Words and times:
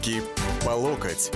Руки 0.00 0.22
по 0.64 0.70
локоть. 0.70 1.30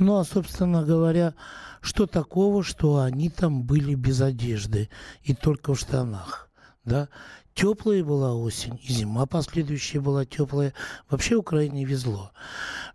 Ну, 0.00 0.18
а, 0.18 0.24
собственно 0.24 0.82
говоря, 0.82 1.34
что 1.80 2.06
такого, 2.06 2.64
что 2.64 2.98
они 2.98 3.30
там 3.30 3.62
были 3.62 3.94
без 3.94 4.20
одежды 4.22 4.90
и 5.22 5.34
только 5.34 5.74
в 5.74 5.78
штанах, 5.78 6.50
да? 6.84 7.08
Теплая 7.58 8.04
была 8.04 8.36
осень, 8.36 8.78
и 8.84 8.92
зима 8.92 9.26
последующая 9.26 9.98
была 9.98 10.24
теплая. 10.24 10.74
Вообще 11.10 11.34
Украине 11.34 11.84
везло 11.84 12.30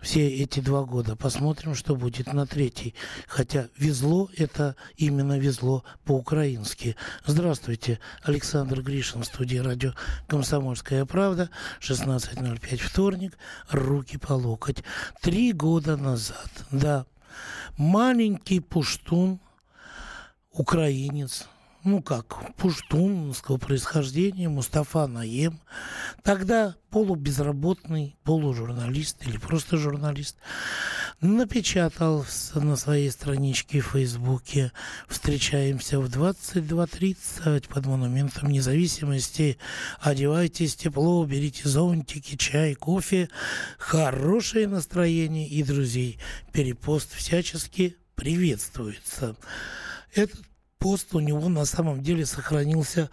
все 0.01 0.25
эти 0.25 0.61
два 0.61 0.85
года. 0.85 1.17
Посмотрим, 1.17 1.75
что 1.75 1.97
будет 1.97 2.31
на 2.31 2.47
третий. 2.47 2.95
Хотя 3.27 3.67
везло– 3.77 4.29
это 4.37 4.77
именно 4.95 5.37
везло 5.37 5.83
по-украински. 6.05 6.95
Здравствуйте, 7.25 7.99
Александр 8.21 8.81
Гришин, 8.81 9.23
в 9.23 9.25
студии 9.25 9.57
радио 9.57 9.95
«Комсомольская 10.27 11.03
правда», 11.03 11.49
16.05, 11.81 12.77
вторник, 12.77 13.37
руки 13.69 14.17
по 14.17 14.31
локоть. 14.31 14.81
Три 15.21 15.51
года 15.51 15.97
назад, 15.97 16.49
да, 16.71 17.05
маленький 17.75 18.61
пуштун, 18.61 19.41
украинец– 20.53 21.49
ну 21.83 22.01
как, 22.01 22.55
пуштунского 22.55 23.57
происхождения, 23.57 24.47
Мустафа 24.47 25.07
Наем, 25.07 25.59
тогда 26.23 26.75
полубезработный, 26.89 28.15
полужурналист 28.23 29.25
или 29.27 29.37
просто 29.37 29.77
журналист, 29.77 30.37
напечатал 31.19 32.25
на 32.55 32.75
своей 32.75 33.09
страничке 33.11 33.81
в 33.81 33.87
Фейсбуке 33.87 34.71
«Встречаемся 35.07 35.99
в 35.99 36.05
22.30 36.05 37.67
под 37.67 37.85
монументом 37.85 38.49
независимости. 38.49 39.57
Одевайтесь 39.99 40.75
тепло, 40.75 41.25
берите 41.25 41.67
зонтики, 41.67 42.35
чай, 42.37 42.75
кофе, 42.75 43.29
хорошее 43.77 44.67
настроение 44.67 45.47
и 45.47 45.63
друзей. 45.63 46.19
Перепост 46.51 47.13
всячески 47.13 47.97
приветствуется». 48.15 49.35
Этот 50.13 50.41
пост 50.83 51.15
у 51.15 51.21
него 51.21 51.47
на 51.47 51.63
самом 51.63 52.03
деле 52.03 52.25
сохранился 52.25 53.09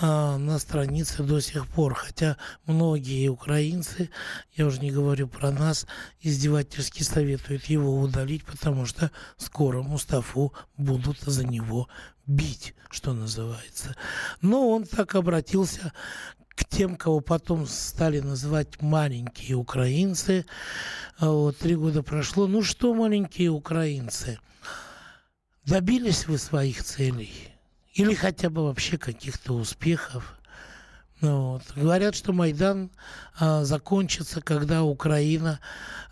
а, 0.00 0.38
на 0.38 0.58
странице 0.58 1.22
до 1.22 1.38
сих 1.40 1.66
пор. 1.66 1.92
Хотя 1.92 2.38
многие 2.64 3.28
украинцы, 3.28 4.08
я 4.54 4.64
уже 4.64 4.80
не 4.80 4.90
говорю 4.90 5.28
про 5.28 5.50
нас, 5.50 5.86
издевательски 6.22 7.02
советуют 7.02 7.66
его 7.66 8.00
удалить, 8.00 8.42
потому 8.46 8.86
что 8.86 9.10
скоро 9.36 9.82
Мустафу 9.82 10.54
будут 10.78 11.18
за 11.20 11.46
него 11.46 11.88
бить, 12.26 12.74
что 12.88 13.12
называется. 13.12 13.94
Но 14.40 14.70
он 14.70 14.84
так 14.84 15.14
обратился 15.14 15.92
к 16.48 16.64
тем, 16.64 16.96
кого 16.96 17.20
потом 17.20 17.66
стали 17.66 18.20
называть 18.20 18.80
маленькие 18.80 19.58
украинцы. 19.58 20.46
А 21.18 21.28
вот 21.28 21.58
три 21.58 21.76
года 21.76 22.02
прошло. 22.02 22.46
Ну 22.46 22.62
что, 22.62 22.94
маленькие 22.94 23.50
украинцы– 23.50 24.38
Добились 25.66 26.26
вы 26.26 26.38
своих 26.38 26.82
целей? 26.82 27.32
Или 27.92 28.14
хотя 28.14 28.48
бы 28.48 28.64
вообще 28.64 28.96
каких-то 28.96 29.52
успехов? 29.52 30.36
Ну, 31.20 31.52
вот. 31.52 31.62
Говорят, 31.76 32.14
что 32.14 32.32
Майдан 32.32 32.90
а, 33.38 33.62
закончится, 33.64 34.40
когда 34.40 34.84
Украина 34.84 35.60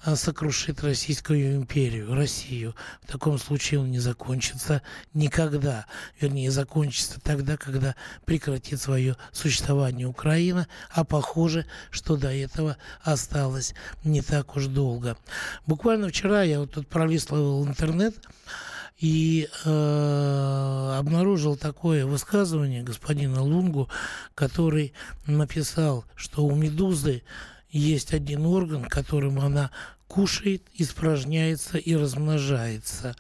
а, 0.04 0.16
сокрушит 0.16 0.84
Российскую 0.84 1.56
империю, 1.56 2.14
Россию. 2.14 2.74
В 3.00 3.10
таком 3.10 3.38
случае 3.38 3.80
он 3.80 3.90
не 3.90 4.00
закончится 4.00 4.82
никогда. 5.14 5.86
Вернее, 6.20 6.50
закончится 6.50 7.18
тогда, 7.20 7.56
когда 7.56 7.94
прекратит 8.26 8.82
свое 8.82 9.16
существование 9.32 10.06
Украина. 10.06 10.68
А 10.90 11.04
похоже, 11.04 11.64
что 11.90 12.18
до 12.18 12.30
этого 12.30 12.76
осталось 13.02 13.74
не 14.04 14.20
так 14.20 14.56
уж 14.56 14.66
долго. 14.66 15.16
Буквально 15.66 16.10
вчера 16.10 16.42
я 16.42 16.60
вот 16.60 16.72
тут 16.72 16.86
пролистывал 16.86 17.66
интернет, 17.66 18.14
и 18.98 19.48
э, 19.64 20.94
обнаружил 20.98 21.56
такое 21.56 22.04
высказывание 22.04 22.82
господина 22.82 23.42
Лунгу, 23.42 23.88
который 24.34 24.92
написал, 25.26 26.04
что 26.16 26.44
у 26.44 26.54
медузы 26.54 27.22
есть 27.70 28.12
один 28.12 28.46
орган, 28.46 28.84
которым 28.84 29.38
она 29.38 29.70
кушает, 30.08 30.66
испражняется 30.74 31.76
и 31.76 31.94
размножается. 31.94 33.14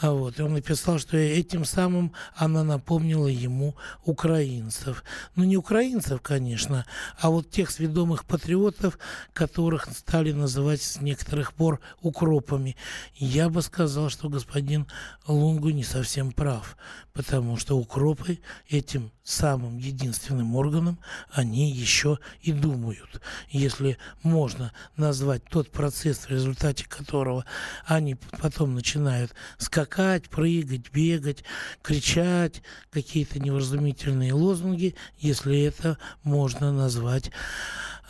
А 0.00 0.12
вот. 0.12 0.38
И 0.38 0.42
он 0.42 0.54
написал, 0.54 0.98
что 0.98 1.16
этим 1.16 1.64
самым 1.64 2.12
она 2.34 2.64
напомнила 2.64 3.28
ему 3.28 3.76
украинцев. 4.04 5.04
Ну, 5.36 5.44
не 5.44 5.56
украинцев, 5.56 6.20
конечно, 6.22 6.86
а 7.20 7.30
вот 7.30 7.50
тех 7.50 7.70
сведомых 7.70 8.24
патриотов, 8.24 8.98
которых 9.34 9.86
стали 9.94 10.32
называть 10.32 10.82
с 10.82 11.00
некоторых 11.00 11.52
пор 11.52 11.80
укропами. 12.00 12.76
Я 13.14 13.48
бы 13.50 13.60
сказал, 13.62 14.08
что 14.08 14.28
господин 14.30 14.86
Лунгу 15.26 15.68
не 15.70 15.84
совсем 15.84 16.32
прав, 16.32 16.76
потому 17.12 17.58
что 17.58 17.78
укропы 17.78 18.40
этим 18.68 19.12
самым 19.22 19.78
единственным 19.78 20.56
органом 20.56 20.98
они 21.30 21.70
еще 21.70 22.18
и 22.40 22.52
думают. 22.52 23.20
Если 23.50 23.98
можно 24.22 24.72
назвать 24.96 25.44
тот 25.44 25.70
процесс, 25.70 26.21
в 26.26 26.30
результате 26.30 26.86
которого 26.88 27.44
они 27.86 28.16
потом 28.40 28.74
начинают 28.74 29.32
скакать, 29.58 30.28
прыгать, 30.28 30.90
бегать, 30.92 31.44
кричать, 31.82 32.62
какие-то 32.90 33.38
невразумительные 33.38 34.32
лозунги, 34.32 34.94
если 35.18 35.62
это 35.62 35.98
можно 36.22 36.72
назвать 36.72 37.30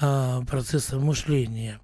а, 0.00 0.42
процессом 0.42 1.04
мышления. 1.04 1.80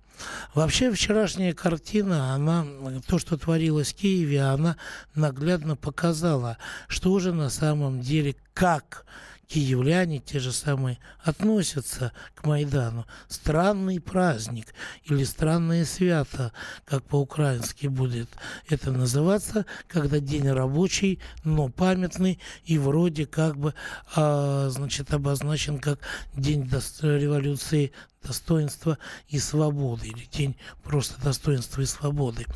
Вообще 0.54 0.90
вчерашняя 0.90 1.52
картина, 1.52 2.34
она, 2.34 2.66
то, 3.06 3.18
что 3.18 3.36
творилось 3.36 3.92
в 3.92 3.96
Киеве, 3.96 4.42
она 4.42 4.76
наглядно 5.14 5.76
показала, 5.76 6.58
что 6.88 7.12
уже 7.12 7.32
на 7.32 7.50
самом 7.50 8.00
деле, 8.00 8.34
как 8.54 9.04
киевляне 9.48 10.20
те 10.20 10.38
же 10.38 10.52
самые 10.52 10.98
относятся 11.24 12.12
к 12.34 12.46
Майдану. 12.46 13.06
Странный 13.28 13.98
праздник 14.00 14.74
или 15.04 15.24
странное 15.24 15.84
свято, 15.84 16.52
как 16.84 17.02
по-украински 17.04 17.86
будет 17.86 18.28
это 18.68 18.92
называться, 18.92 19.64
когда 19.88 20.20
день 20.20 20.48
рабочий, 20.50 21.18
но 21.44 21.68
памятный 21.68 22.38
и 22.64 22.78
вроде 22.78 23.26
как 23.26 23.56
бы 23.56 23.74
а, 24.14 24.68
значит, 24.68 25.12
обозначен 25.12 25.78
как 25.78 25.98
день 26.36 26.68
революции 27.02 27.92
достоинства 28.22 28.98
и 29.28 29.38
свободы, 29.38 30.08
или 30.08 30.24
день 30.24 30.56
просто 30.82 31.20
достоинства 31.22 31.82
и 31.82 31.86
свободы. 31.86 32.46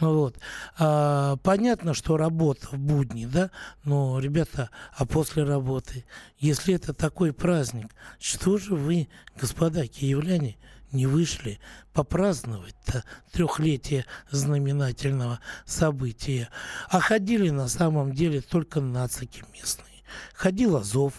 Ну, 0.00 0.14
вот. 0.14 0.36
а, 0.78 1.36
понятно, 1.38 1.94
что 1.94 2.16
работа 2.16 2.68
в 2.72 2.78
будни, 2.78 3.26
да, 3.26 3.50
но, 3.84 4.18
ребята, 4.18 4.70
а 4.96 5.06
после 5.06 5.44
работы, 5.44 6.04
если 6.38 6.74
это 6.74 6.92
такой 6.92 7.32
праздник, 7.32 7.94
что 8.18 8.58
же 8.58 8.74
вы, 8.74 9.08
господа 9.36 9.86
киевляне, 9.86 10.56
не 10.92 11.06
вышли 11.06 11.60
попраздновать-то 11.92 13.04
трехлетие 13.32 14.04
знаменательного 14.30 15.40
события, 15.64 16.48
а 16.88 17.00
ходили 17.00 17.50
на 17.50 17.68
самом 17.68 18.12
деле 18.12 18.40
только 18.40 18.80
нацики 18.80 19.44
местные. 19.52 19.89
Ходил 20.34 20.76
Азов, 20.76 21.14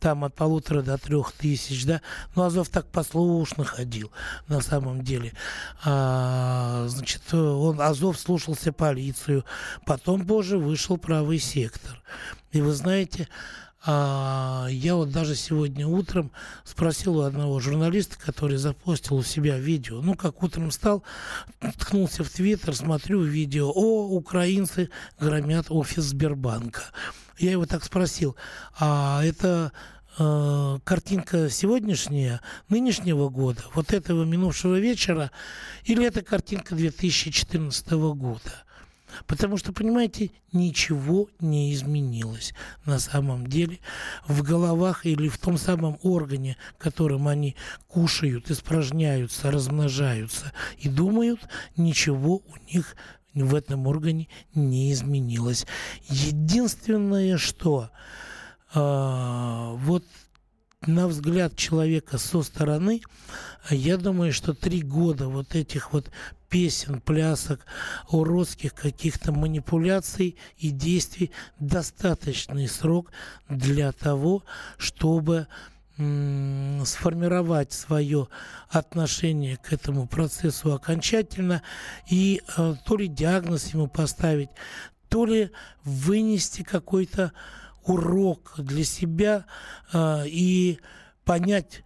там 0.00 0.24
от 0.24 0.34
полутора 0.34 0.82
до 0.82 0.98
трех 0.98 1.32
тысяч, 1.32 1.84
да, 1.84 2.00
но 2.34 2.44
Азов 2.44 2.68
так 2.68 2.86
послушно 2.86 3.64
ходил 3.64 4.10
на 4.48 4.60
самом 4.60 5.02
деле. 5.02 5.32
А, 5.84 6.86
значит, 6.88 7.32
он, 7.32 7.80
Азов 7.80 8.18
слушался 8.18 8.72
полицию, 8.72 9.44
потом 9.86 10.26
позже 10.26 10.58
вышел 10.58 10.96
правый 10.98 11.38
сектор. 11.38 12.02
И 12.52 12.60
вы 12.60 12.72
знаете, 12.72 13.28
а, 13.84 14.66
я 14.70 14.96
вот 14.96 15.12
даже 15.12 15.34
сегодня 15.34 15.86
утром 15.86 16.32
спросил 16.64 17.18
у 17.18 17.22
одного 17.22 17.60
журналиста, 17.60 18.18
который 18.18 18.56
запостил 18.56 19.16
у 19.16 19.22
себя 19.22 19.58
видео. 19.58 20.02
Ну, 20.02 20.14
как 20.14 20.42
утром 20.42 20.70
встал, 20.70 21.04
ткнулся 21.78 22.24
в 22.24 22.30
Твиттер, 22.30 22.74
смотрю 22.74 23.22
видео. 23.22 23.70
О, 23.70 24.08
украинцы 24.08 24.90
громят 25.20 25.66
офис 25.70 26.04
Сбербанка. 26.04 26.82
Я 27.38 27.52
его 27.52 27.66
так 27.66 27.84
спросил, 27.84 28.36
а 28.78 29.22
это 29.22 29.72
э, 30.18 30.78
картинка 30.84 31.48
сегодняшняя, 31.50 32.40
нынешнего 32.68 33.28
года, 33.28 33.62
вот 33.74 33.92
этого 33.92 34.24
минувшего 34.24 34.78
вечера, 34.78 35.30
или 35.84 36.04
это 36.04 36.22
картинка 36.22 36.74
2014 36.74 37.90
года? 37.92 38.64
Потому 39.26 39.56
что, 39.56 39.72
понимаете, 39.72 40.30
ничего 40.52 41.28
не 41.40 41.72
изменилось 41.72 42.54
на 42.84 42.98
самом 42.98 43.46
деле 43.46 43.78
в 44.26 44.42
головах 44.42 45.06
или 45.06 45.28
в 45.28 45.38
том 45.38 45.56
самом 45.58 45.98
органе, 46.02 46.56
которым 46.76 47.28
они 47.28 47.56
кушают, 47.86 48.50
испражняются, 48.50 49.50
размножаются 49.50 50.52
и 50.78 50.88
думают, 50.88 51.40
ничего 51.76 52.36
у 52.36 52.72
них 52.72 52.96
в 53.42 53.54
этом 53.54 53.86
органе 53.86 54.28
не 54.54 54.92
изменилось. 54.92 55.66
Единственное, 56.08 57.36
что 57.38 57.90
э, 58.74 59.74
вот 59.76 60.04
на 60.86 61.08
взгляд 61.08 61.56
человека 61.56 62.18
со 62.18 62.42
стороны, 62.42 63.02
я 63.70 63.96
думаю, 63.96 64.32
что 64.32 64.54
три 64.54 64.82
года 64.82 65.28
вот 65.28 65.54
этих 65.54 65.92
вот 65.92 66.10
песен, 66.48 67.00
плясок, 67.00 67.60
уродских 68.10 68.74
каких-то 68.74 69.32
манипуляций 69.32 70.36
и 70.56 70.70
действий 70.70 71.30
достаточный 71.58 72.68
срок 72.68 73.10
для 73.48 73.92
того, 73.92 74.44
чтобы 74.78 75.46
сформировать 75.98 77.72
свое 77.72 78.28
отношение 78.68 79.56
к 79.56 79.72
этому 79.72 80.06
процессу 80.06 80.72
окончательно 80.72 81.62
и 82.08 82.40
э, 82.56 82.74
то 82.84 82.96
ли 82.96 83.08
диагноз 83.08 83.74
ему 83.74 83.88
поставить, 83.88 84.50
то 85.08 85.24
ли 85.24 85.50
вынести 85.82 86.62
какой-то 86.62 87.32
урок 87.84 88.54
для 88.58 88.84
себя 88.84 89.46
э, 89.92 90.24
и 90.26 90.78
понять, 91.24 91.82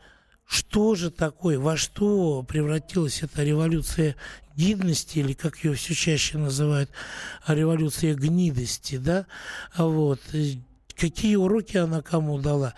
что 0.47 0.95
же 0.95 1.11
такое, 1.11 1.59
во 1.59 1.79
что 1.79 2.43
превратилась 2.43 3.23
эта 3.23 3.43
революция 3.43 4.17
гидности, 4.55 5.21
или 5.21 5.33
как 5.33 5.65
ее 5.65 5.73
все 5.73 5.95
чаще 5.95 6.37
называют, 6.37 6.91
революция 7.47 8.15
гнидости, 8.15 8.99
да, 8.99 9.25
вот, 9.75 10.21
какие 10.97 11.37
уроки 11.37 11.77
она 11.77 12.03
кому 12.03 12.39
дала, 12.39 12.75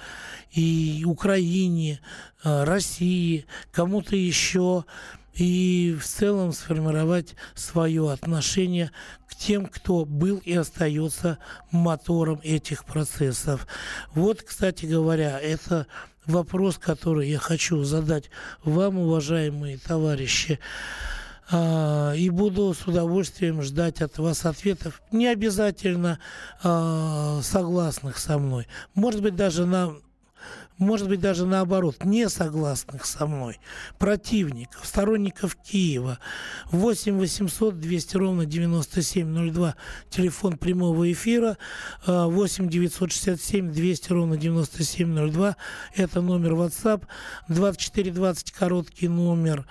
и 0.50 1.04
Украине, 1.06 2.00
э, 2.42 2.64
России, 2.64 3.46
кому-то 3.72 4.16
еще, 4.16 4.84
и 5.34 5.96
в 6.00 6.04
целом 6.04 6.52
сформировать 6.52 7.34
свое 7.54 8.12
отношение 8.12 8.90
к 9.28 9.34
тем, 9.34 9.66
кто 9.66 10.04
был 10.04 10.38
и 10.38 10.54
остается 10.54 11.38
мотором 11.70 12.40
этих 12.42 12.84
процессов. 12.84 13.66
Вот, 14.14 14.42
кстати 14.42 14.86
говоря, 14.86 15.40
это 15.40 15.86
вопрос, 16.26 16.78
который 16.78 17.28
я 17.28 17.38
хочу 17.38 17.82
задать 17.82 18.30
вам, 18.62 18.98
уважаемые 18.98 19.78
товарищи. 19.78 20.58
А, 21.50 22.12
и 22.14 22.30
буду 22.30 22.72
с 22.72 22.86
удовольствием 22.86 23.62
ждать 23.62 24.00
от 24.00 24.18
вас 24.18 24.46
ответов, 24.46 25.02
не 25.12 25.26
обязательно 25.26 26.18
а, 26.62 27.40
согласных 27.42 28.18
со 28.18 28.38
мной, 28.38 28.66
может 28.94 29.20
быть 29.20 29.36
даже 29.36 29.66
на 29.66 29.94
может 30.76 31.08
быть, 31.08 31.20
даже 31.20 31.46
наоборот, 31.46 32.04
не 32.04 32.28
согласных 32.28 33.06
со 33.06 33.26
мной, 33.26 33.60
противников, 33.98 34.84
сторонников 34.84 35.54
Киева. 35.54 36.18
8 36.72 37.16
800 37.16 37.78
200 37.78 38.16
ровно 38.16 38.44
9702, 38.44 39.76
телефон 40.10 40.58
прямого 40.58 41.10
эфира, 41.12 41.58
8 42.06 42.68
967 42.68 43.70
200 43.70 44.12
ровно 44.12 44.36
9702, 44.36 45.56
это 45.94 46.20
номер 46.20 46.54
WhatsApp, 46.54 47.04
2420 47.48 48.50
короткий 48.50 49.06
номер 49.06 49.66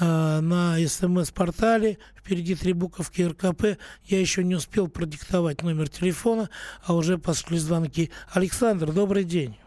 на 0.00 0.76
СМС-портале. 0.78 1.98
Впереди 2.16 2.54
три 2.54 2.72
буковки 2.72 3.22
РКП. 3.22 3.78
Я 4.04 4.20
еще 4.20 4.42
не 4.44 4.54
успел 4.54 4.88
продиктовать 4.88 5.62
номер 5.62 5.88
телефона, 5.88 6.48
а 6.86 6.94
уже 6.94 7.18
пошли 7.18 7.58
звонки. 7.58 8.10
Александр, 8.32 8.92
добрый 8.92 9.24
день. 9.24 9.58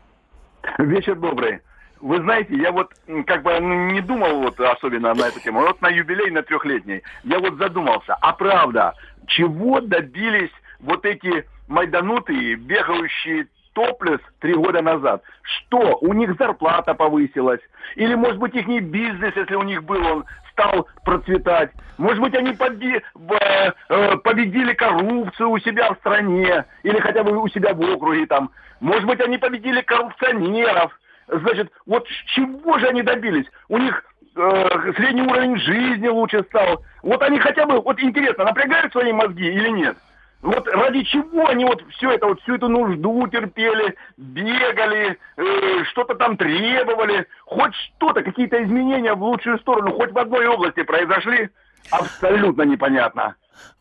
Вечер 0.80 1.16
добрый. 1.16 1.62
Вы 2.00 2.18
знаете, 2.18 2.56
я 2.58 2.72
вот 2.72 2.94
как 3.26 3.44
бы 3.44 3.58
ну, 3.60 3.92
не 3.92 4.02
думал 4.02 4.42
вот 4.42 4.60
особенно 4.60 5.14
на 5.14 5.28
эту 5.28 5.40
тему. 5.40 5.62
Вот 5.62 5.82
на 5.82 5.88
юбилей, 5.88 6.32
на 6.32 6.44
трехлетний, 6.44 7.02
я 7.24 7.40
вот 7.40 7.58
задумался, 7.58 8.16
а 8.16 8.34
правда, 8.34 8.94
чего 9.28 9.80
добились 9.80 10.52
вот 10.80 11.06
эти 11.06 11.46
майданутые, 11.68 12.56
бегающие 12.56 13.48
топлес 13.74 14.20
три 14.40 14.54
года 14.54 14.82
назад. 14.82 15.24
Что? 15.42 15.98
У 16.02 16.14
них 16.14 16.36
зарплата 16.38 16.94
повысилась? 16.94 17.62
Или, 17.96 18.16
может 18.16 18.38
быть, 18.38 18.56
их 18.56 18.68
бизнес, 18.84 19.36
если 19.36 19.56
у 19.56 19.64
них 19.64 19.84
был, 19.84 20.06
он 20.06 20.26
стал 20.52 20.88
процветать? 21.04 21.72
Может 21.98 22.22
быть, 22.22 22.36
они 22.36 22.52
поби- 22.54 23.02
э, 23.02 23.72
э, 23.90 24.18
победили 24.18 24.74
коррупцию 24.74 25.50
у 25.50 25.60
себя 25.60 25.94
в 25.94 25.98
стране? 25.98 26.66
Или 26.84 27.00
хотя 27.00 27.24
бы 27.24 27.38
у 27.38 27.48
себя 27.50 27.74
в 27.74 27.82
округе 27.82 28.26
там? 28.26 28.52
Может 28.80 29.06
быть, 29.06 29.22
они 29.22 29.38
победили 29.38 29.82
коррупционеров. 29.82 30.98
Значит, 31.28 31.72
вот 31.86 32.06
чего 32.36 32.78
же 32.80 32.88
они 32.88 33.02
добились? 33.02 33.46
У 33.70 33.78
них 33.78 34.04
э, 34.36 34.94
средний 34.98 35.22
уровень 35.24 35.58
жизни 35.58 36.08
лучше 36.08 36.44
стал. 36.44 36.84
Вот 37.02 37.22
они 37.22 37.40
хотя 37.40 37.66
бы, 37.66 37.80
вот 37.80 38.00
интересно, 38.02 38.46
напрягают 38.46 38.92
свои 38.92 39.12
мозги 39.12 39.48
или 39.48 39.70
нет? 39.70 39.98
Вот 40.44 40.68
ради 40.68 41.04
чего 41.04 41.48
они 41.48 41.64
вот 41.64 41.82
все 41.94 42.12
это, 42.12 42.28
вот 42.28 42.42
всю 42.42 42.56
эту 42.56 42.68
нужду 42.68 43.26
терпели, 43.30 43.96
бегали, 44.18 45.18
э, 45.38 45.84
что-то 45.86 46.16
там 46.16 46.36
требовали, 46.36 47.26
хоть 47.46 47.74
что-то, 47.74 48.24
какие-то 48.24 48.62
изменения 48.62 49.14
в 49.14 49.24
лучшую 49.24 49.58
сторону, 49.60 49.94
хоть 49.94 50.12
в 50.12 50.18
одной 50.18 50.46
области 50.48 50.84
произошли, 50.84 51.50
абсолютно 51.90 52.64
непонятно. 52.64 53.38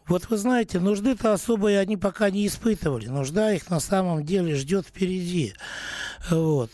Вот 0.06 0.30
вы 0.30 0.36
знаете, 0.36 0.78
нужды-то 0.78 1.32
особой 1.32 1.80
они 1.80 1.96
пока 1.96 2.30
не 2.30 2.46
испытывали. 2.46 3.06
Нужда 3.08 3.52
их 3.52 3.68
на 3.68 3.80
самом 3.80 4.24
деле 4.24 4.54
ждет 4.54 4.86
впереди. 4.86 5.54
Вот. 6.30 6.70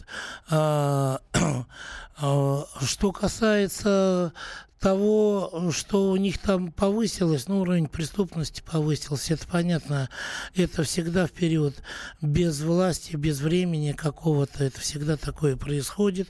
А, 0.50 1.20
а, 2.20 2.64
что 2.82 3.12
касается 3.12 4.34
того, 4.80 5.70
что 5.72 6.10
у 6.10 6.16
них 6.16 6.38
там 6.38 6.70
повысилось, 6.70 7.48
ну, 7.48 7.60
уровень 7.60 7.88
преступности 7.88 8.62
повысился, 8.62 9.34
это 9.34 9.46
понятно, 9.46 10.08
это 10.54 10.84
всегда 10.84 11.26
в 11.26 11.32
период 11.32 11.74
без 12.22 12.60
власти, 12.60 13.16
без 13.16 13.40
времени 13.40 13.92
какого-то, 13.92 14.62
это 14.62 14.80
всегда 14.80 15.16
такое 15.16 15.56
происходит, 15.56 16.28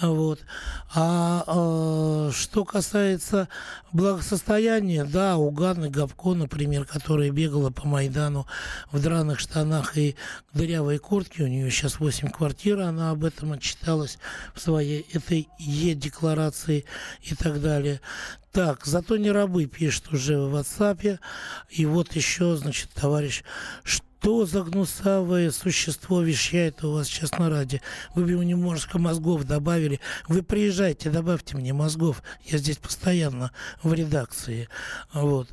вот. 0.00 0.40
А, 0.94 1.44
а 1.46 2.30
что 2.32 2.64
касается 2.64 3.48
благосостояния, 3.92 5.04
да, 5.04 5.36
у 5.36 5.50
Ганны 5.50 5.88
Габко, 5.88 6.34
например, 6.34 6.86
которая 6.86 7.30
бегала 7.30 7.70
по 7.70 7.86
Майдану 7.86 8.46
в 8.90 9.00
драных 9.00 9.38
штанах 9.38 9.96
и 9.96 10.16
дырявой 10.52 10.98
куртке, 10.98 11.44
у 11.44 11.46
нее 11.46 11.70
сейчас 11.70 12.00
8 12.00 12.30
квартир, 12.30 12.80
она 12.80 13.10
об 13.10 13.24
этом 13.24 13.52
отчиталась 13.52 14.18
в 14.54 14.60
своей 14.60 15.06
этой 15.12 15.48
Е-декларации 15.58 16.84
и 17.22 17.34
так 17.34 17.60
далее 17.60 17.75
далее. 17.76 18.00
Так, 18.52 18.86
зато 18.86 19.16
не 19.16 19.30
рабы 19.30 19.66
пишет 19.66 20.12
уже 20.12 20.38
в 20.38 20.56
WhatsApp. 20.56 21.18
И 21.68 21.84
вот 21.84 22.14
еще, 22.14 22.56
значит, 22.56 22.90
товарищ, 22.94 23.42
что 23.84 24.46
за 24.46 24.62
гнусавое 24.62 25.50
существо 25.50 26.22
вещает 26.22 26.82
у 26.82 26.92
вас 26.92 27.06
сейчас 27.06 27.32
на 27.32 27.50
радио? 27.50 27.80
Вы 28.14 28.24
бы 28.24 28.30
ему 28.30 28.42
немножко 28.42 28.98
мозгов 28.98 29.44
добавили. 29.44 30.00
Вы 30.26 30.42
приезжайте, 30.42 31.10
добавьте 31.10 31.56
мне 31.56 31.74
мозгов. 31.74 32.22
Я 32.46 32.56
здесь 32.56 32.78
постоянно 32.78 33.52
в 33.82 33.92
редакции. 33.92 34.68
Вот. 35.12 35.48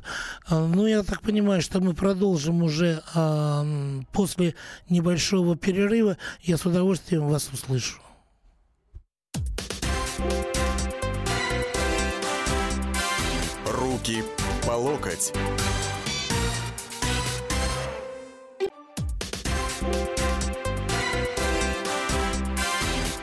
А, 0.46 0.66
ну, 0.66 0.86
я 0.86 1.02
так 1.02 1.20
понимаю, 1.20 1.60
что 1.60 1.80
мы 1.80 1.92
продолжим 1.92 2.62
уже 2.62 3.02
а, 3.14 3.66
после 4.12 4.54
небольшого 4.88 5.56
перерыва. 5.56 6.16
Я 6.40 6.56
с 6.56 6.64
удовольствием 6.64 7.28
вас 7.28 7.50
услышу. 7.52 8.00
Руки 14.04 14.22
по 14.66 14.72
локоть. 14.72 15.32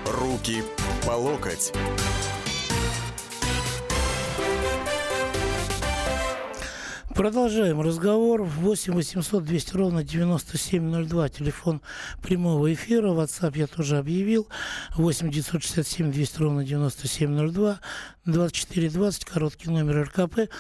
Руки 0.08 0.64
по 1.06 1.12
локоть. 1.12 1.72
Продолжаем 7.22 7.80
разговор. 7.82 8.42
8 8.42 8.96
800 8.96 9.44
200 9.44 9.78
ровно 9.78 10.04
9702. 10.04 11.30
Телефон 11.30 11.82
прямого 12.20 12.74
эфира. 12.74 13.10
WhatsApp 13.12 13.60
я 13.60 13.68
тоже 13.68 14.00
объявил. 14.00 14.48
8 14.96 15.30
967 15.30 16.12
200 16.12 16.40
ровно 16.40 16.66
9702. 16.66 17.80
2420, 18.26 19.26
короткий 19.26 19.70
номер 19.70 20.04
РКП. 20.04 20.52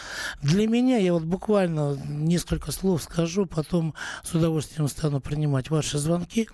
Для 0.42 0.68
меня, 0.68 0.98
я 0.98 1.14
вот 1.14 1.24
буквально 1.24 1.96
несколько 2.08 2.72
слов 2.72 3.04
скажу, 3.04 3.46
потом 3.46 3.94
с 4.24 4.34
удовольствием 4.34 4.88
стану 4.88 5.20
принимать 5.20 5.70
ваши 5.70 5.98
звонки. 6.00 6.48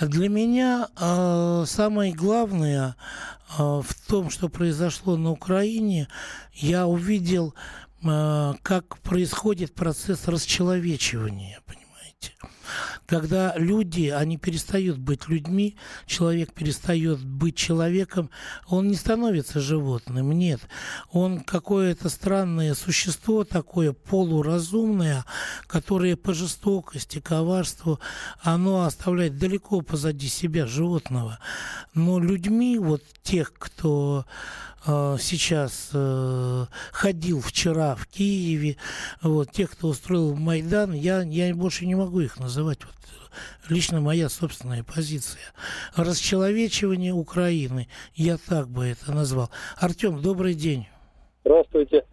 Для 0.00 0.28
меня 0.28 0.88
э, 0.98 1.64
самое 1.66 2.12
главное 2.12 2.96
э, 3.58 3.62
в 3.62 3.94
том, 4.06 4.28
что 4.28 4.48
произошло 4.48 5.16
на 5.16 5.30
Украине, 5.30 6.08
я 6.52 6.86
увидел 6.86 7.54
как 8.62 8.98
происходит 9.00 9.74
процесс 9.74 10.28
расчеловечивания, 10.28 11.60
понимаете. 11.66 12.34
Когда 13.06 13.54
люди, 13.56 14.08
они 14.08 14.38
перестают 14.38 14.98
быть 14.98 15.28
людьми, 15.28 15.76
человек 16.06 16.52
перестает 16.52 17.22
быть 17.22 17.56
человеком, 17.56 18.30
он 18.66 18.88
не 18.88 18.96
становится 18.96 19.60
животным, 19.60 20.32
нет. 20.32 20.60
Он 21.12 21.40
какое-то 21.40 22.08
странное 22.08 22.74
существо 22.74 23.44
такое, 23.44 23.92
полуразумное, 23.92 25.24
которое 25.66 26.16
по 26.16 26.32
жестокости, 26.32 27.20
коварству, 27.20 28.00
оно 28.40 28.84
оставляет 28.84 29.38
далеко 29.38 29.82
позади 29.82 30.28
себя 30.28 30.66
животного. 30.66 31.38
Но 31.94 32.18
людьми, 32.18 32.78
вот 32.78 33.02
тех, 33.22 33.52
кто 33.54 34.24
э, 34.86 35.16
сейчас 35.20 35.90
э, 35.92 36.66
ходил 36.92 37.40
вчера 37.40 37.94
в 37.94 38.06
Киеве, 38.06 38.76
вот, 39.22 39.50
тех, 39.52 39.70
кто 39.70 39.88
устроил 39.88 40.34
Майдан, 40.34 40.92
я, 40.92 41.22
я 41.22 41.54
больше 41.54 41.86
не 41.86 41.94
могу 41.94 42.20
их 42.20 42.38
называть. 42.38 42.78
Вот, 42.84 42.94
лично 43.68 44.00
моя 44.00 44.28
собственная 44.28 44.84
позиция. 44.84 45.40
Расчеловечивание 45.96 47.12
Украины, 47.12 47.88
я 48.14 48.36
так 48.36 48.68
бы 48.68 48.86
это 48.86 49.12
назвал. 49.12 49.50
Артем, 49.78 50.20
добрый 50.22 50.54
день. 50.54 50.86
Здравствуйте. 51.44 52.04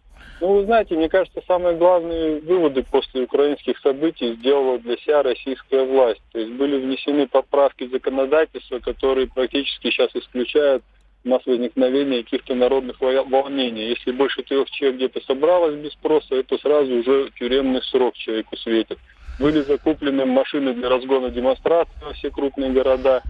Ну, 0.41 0.55
вы 0.55 0.65
знаете, 0.65 0.95
мне 0.95 1.07
кажется, 1.07 1.39
самые 1.45 1.77
главные 1.77 2.41
выводы 2.41 2.83
после 2.83 3.21
украинских 3.21 3.77
событий 3.79 4.33
сделала 4.33 4.79
для 4.79 4.97
себя 4.97 5.21
российская 5.21 5.85
власть. 5.85 6.21
То 6.31 6.39
есть 6.39 6.51
были 6.53 6.83
внесены 6.83 7.27
поправки 7.27 7.87
законодательства, 7.87 8.79
которые 8.79 9.27
практически 9.27 9.91
сейчас 9.91 10.09
исключают 10.15 10.83
нас 11.23 11.45
возникновения 11.45 12.23
каких-то 12.23 12.55
народных 12.55 12.99
волнений. 12.99 13.89
Если 13.89 14.11
больше 14.11 14.41
трех 14.41 14.69
человек 14.71 14.97
где-то 14.97 15.21
собралось 15.25 15.75
без 15.75 15.91
спроса, 15.91 16.35
это 16.35 16.57
сразу 16.57 16.91
уже 16.95 17.29
тюремный 17.37 17.83
срок 17.83 18.15
человеку 18.15 18.57
светит. 18.57 18.97
Были 19.39 19.61
закуплены 19.61 20.25
машины 20.25 20.73
для 20.73 20.89
разгона 20.89 21.29
демонстраций 21.29 21.95
во 22.01 22.13
все 22.13 22.29
крупные 22.29 22.71
города. 22.71 23.21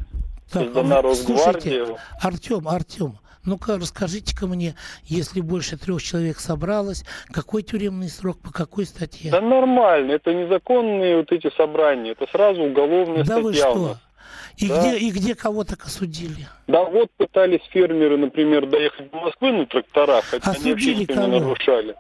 Так, 0.51 0.63
создана 0.63 1.01
Росгвардия. 1.01 1.86
Слушайте, 1.86 2.03
Артем, 2.22 2.67
Артем, 2.67 3.17
ну-ка 3.46 3.77
расскажите-ка 3.77 4.46
мне, 4.48 4.75
если 5.05 5.41
больше 5.41 5.77
трех 5.77 6.01
человек 6.03 6.39
собралось, 6.39 7.03
какой 7.31 7.63
тюремный 7.63 8.10
срок, 8.10 8.39
по 8.39 8.51
какой 8.51 8.86
статье? 8.86 9.31
Да 9.31 9.41
нормально, 9.41 10.12
это 10.12 10.34
незаконные 10.34 11.17
вот 11.17 11.31
эти 11.31 11.50
собрания, 11.55 12.12
это 12.12 12.27
сразу 12.31 12.62
уголовная 12.63 13.24
да 13.24 13.39
статья. 13.39 13.41
Вы 13.41 13.53
что? 13.53 13.98
И, 14.58 14.67
да. 14.67 14.79
где, 14.79 14.98
и 14.98 15.12
где 15.12 15.34
кого 15.34 15.63
так 15.63 15.86
осудили? 15.86 16.48
Да 16.67 16.84
вот 16.84 17.10
пытались 17.17 17.62
фермеры, 17.72 18.17
например, 18.17 18.67
доехать 18.67 19.10
до 19.10 19.17
Москвы 19.17 19.51
на 19.53 19.65
тракторах, 19.65 20.25
хотя 20.25 20.51
осудили 20.51 20.74
они 20.74 21.05
вообще 21.05 21.15
не 21.15 21.39
нарушали. 21.39 21.96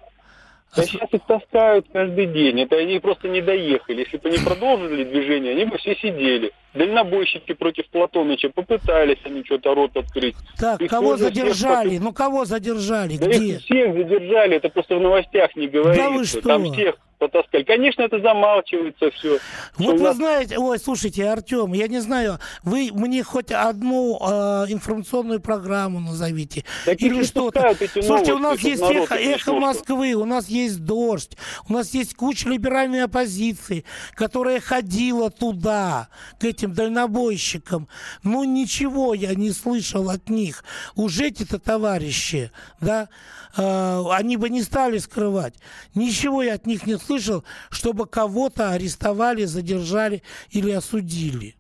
Да 0.75 0.83
сейчас 0.83 1.09
их 1.11 1.25
таскают 1.25 1.87
каждый 1.91 2.27
день. 2.27 2.61
Это 2.61 2.77
они 2.77 2.99
просто 2.99 3.27
не 3.27 3.41
доехали. 3.41 4.01
Если 4.01 4.17
бы 4.17 4.29
они 4.29 4.37
продолжили 4.37 5.03
движение, 5.03 5.51
они 5.51 5.65
бы 5.65 5.77
все 5.77 5.95
сидели. 5.95 6.53
Дальнобойщики 6.73 7.53
против 7.53 7.89
Платоныча 7.89 8.49
попытались 8.49 9.19
они 9.25 9.43
что-то 9.43 9.75
рот 9.75 9.95
открыть. 9.97 10.35
Так, 10.57 10.81
их 10.81 10.89
кого 10.89 11.17
задержали? 11.17 11.89
Всех... 11.89 12.01
Ну, 12.01 12.13
кого 12.13 12.45
задержали? 12.45 13.17
Да 13.17 13.27
Где? 13.27 13.55
их 13.55 13.61
всех 13.61 13.93
задержали. 13.93 14.55
Это 14.55 14.69
просто 14.69 14.95
в 14.95 15.01
новостях 15.01 15.55
не 15.55 15.67
говорится. 15.67 16.03
Да 16.03 16.09
вы 16.09 16.25
что? 16.25 16.41
Там 16.41 16.71
всех 16.71 16.95
потаскали. 17.21 17.63
Конечно, 17.63 18.01
это 18.01 18.19
замалчивается 18.19 19.11
все. 19.11 19.37
Вот 19.77 19.97
вы 19.97 20.03
нас... 20.03 20.15
знаете, 20.15 20.57
ой, 20.57 20.79
слушайте, 20.79 21.29
Артем, 21.29 21.73
я 21.73 21.87
не 21.87 21.99
знаю, 21.99 22.39
вы 22.63 22.89
мне 22.91 23.23
хоть 23.23 23.51
одну 23.51 24.17
э, 24.19 24.65
информационную 24.69 25.39
программу 25.39 25.99
назовите. 25.99 26.65
Так 26.85 26.99
или 26.99 27.23
что-то. 27.23 27.75
Слушайте, 28.01 28.33
у 28.33 28.39
нас 28.39 28.59
есть 28.61 28.81
эхо, 28.81 29.15
эхо 29.15 29.53
Москвы, 29.53 30.13
у 30.13 30.25
нас 30.25 30.49
есть 30.49 30.83
дождь, 30.83 31.37
у 31.69 31.73
нас 31.73 31.93
есть 31.93 32.15
куча 32.15 32.49
либеральной 32.49 33.03
оппозиции, 33.03 33.85
которая 34.15 34.59
ходила 34.59 35.29
туда, 35.29 36.09
к 36.39 36.43
этим 36.43 36.60
дальнобойщикам. 36.67 37.87
Но 38.23 38.43
ничего 38.43 39.13
я 39.13 39.35
не 39.35 39.51
слышал 39.51 40.09
от 40.09 40.29
них. 40.29 40.63
Уже 40.95 41.27
эти-то 41.27 41.59
товарищи, 41.59 42.51
да, 42.79 43.09
э, 43.57 44.03
они 44.11 44.37
бы 44.37 44.49
не 44.49 44.63
стали 44.63 44.97
скрывать. 44.97 45.55
Ничего 45.95 46.43
я 46.43 46.55
от 46.55 46.65
них 46.65 46.85
не 46.85 46.97
слышал, 46.97 47.43
чтобы 47.69 48.07
кого-то 48.07 48.71
арестовали, 48.71 49.45
задержали 49.45 50.23
или 50.49 50.71
осудили. 50.71 51.55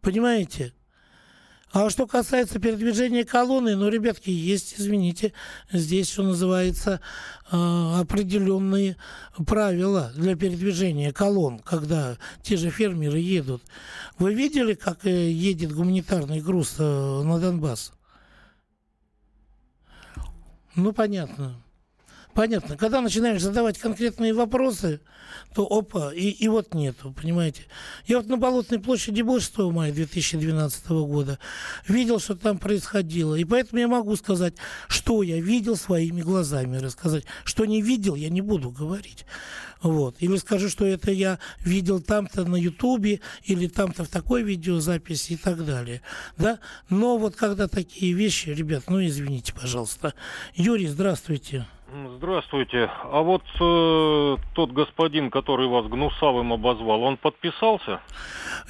Понимаете? 0.00 0.72
А 1.72 1.88
что 1.88 2.06
касается 2.06 2.58
передвижения 2.58 3.24
колонны, 3.24 3.74
ну, 3.76 3.88
ребятки, 3.88 4.28
есть, 4.28 4.74
извините, 4.76 5.32
здесь, 5.72 6.10
что 6.10 6.22
называется, 6.22 7.00
э, 7.50 7.56
определенные 7.98 8.98
правила 9.46 10.12
для 10.14 10.36
передвижения 10.36 11.12
колонн, 11.12 11.60
когда 11.60 12.18
те 12.42 12.58
же 12.58 12.68
фермеры 12.68 13.18
едут. 13.18 13.62
Вы 14.18 14.34
видели, 14.34 14.74
как 14.74 15.06
э, 15.06 15.30
едет 15.30 15.72
гуманитарный 15.72 16.42
груз 16.42 16.74
э, 16.78 16.82
на 16.82 17.38
Донбасс? 17.38 17.94
Ну, 20.74 20.92
понятно. 20.92 21.61
Понятно. 22.34 22.76
Когда 22.76 23.00
начинаешь 23.00 23.42
задавать 23.42 23.78
конкретные 23.78 24.32
вопросы, 24.32 25.00
то 25.54 25.66
опа, 25.66 26.12
и, 26.14 26.30
и 26.30 26.48
вот 26.48 26.72
нету, 26.72 27.12
понимаете. 27.12 27.64
Я 28.06 28.18
вот 28.18 28.26
на 28.26 28.38
Болотной 28.38 28.78
площади 28.78 29.20
был 29.20 29.38
6 29.38 29.58
мая 29.58 29.92
2012 29.92 30.88
года, 30.88 31.38
видел, 31.86 32.20
что 32.20 32.34
там 32.34 32.58
происходило, 32.58 33.34
и 33.34 33.44
поэтому 33.44 33.80
я 33.80 33.88
могу 33.88 34.16
сказать, 34.16 34.54
что 34.88 35.22
я 35.22 35.40
видел 35.40 35.76
своими 35.76 36.22
глазами, 36.22 36.78
рассказать. 36.78 37.24
Что 37.44 37.66
не 37.66 37.82
видел, 37.82 38.14
я 38.14 38.30
не 38.30 38.40
буду 38.40 38.70
говорить. 38.70 39.26
Вот. 39.82 40.16
Или 40.20 40.36
скажу, 40.36 40.68
что 40.68 40.86
это 40.86 41.10
я 41.10 41.38
видел 41.60 42.00
там-то 42.00 42.44
на 42.44 42.56
Ютубе, 42.56 43.20
или 43.44 43.66
там-то 43.66 44.04
в 44.04 44.08
такой 44.08 44.42
видеозаписи 44.42 45.34
и 45.34 45.36
так 45.36 45.64
далее. 45.66 46.00
Да? 46.38 46.60
Но 46.88 47.18
вот 47.18 47.36
когда 47.36 47.68
такие 47.68 48.12
вещи, 48.14 48.50
ребят, 48.50 48.84
ну 48.88 49.04
извините, 49.04 49.52
пожалуйста. 49.52 50.14
Юрий, 50.54 50.86
здравствуйте. 50.86 51.66
Здравствуйте. 52.16 52.90
А 53.04 53.20
вот 53.20 53.42
э, 53.60 54.36
тот 54.54 54.72
господин, 54.72 55.30
который 55.30 55.66
вас 55.66 55.86
гнусавым 55.86 56.54
обозвал, 56.54 57.02
он 57.02 57.18
подписался? 57.18 58.00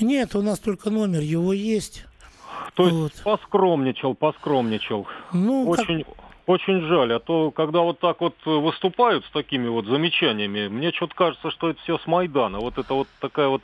Нет, 0.00 0.34
у 0.34 0.42
нас 0.42 0.58
только 0.58 0.90
номер 0.90 1.20
его 1.20 1.52
есть. 1.52 2.04
То 2.74 2.84
есть 2.84 2.96
вот. 2.96 3.12
поскромничал, 3.22 4.14
поскромничал. 4.14 5.06
Ну, 5.32 5.68
очень, 5.68 6.02
как... 6.02 6.14
очень 6.46 6.80
жаль. 6.88 7.12
А 7.12 7.20
то, 7.20 7.52
когда 7.52 7.80
вот 7.80 8.00
так 8.00 8.20
вот 8.20 8.34
выступают 8.44 9.24
с 9.26 9.30
такими 9.30 9.68
вот 9.68 9.86
замечаниями, 9.86 10.66
мне 10.66 10.90
что-то 10.90 11.14
кажется, 11.14 11.52
что 11.52 11.70
это 11.70 11.80
все 11.82 11.98
с 11.98 12.06
Майдана. 12.08 12.58
Вот 12.58 12.78
это 12.78 12.94
вот 12.94 13.08
такая 13.20 13.46
вот 13.46 13.62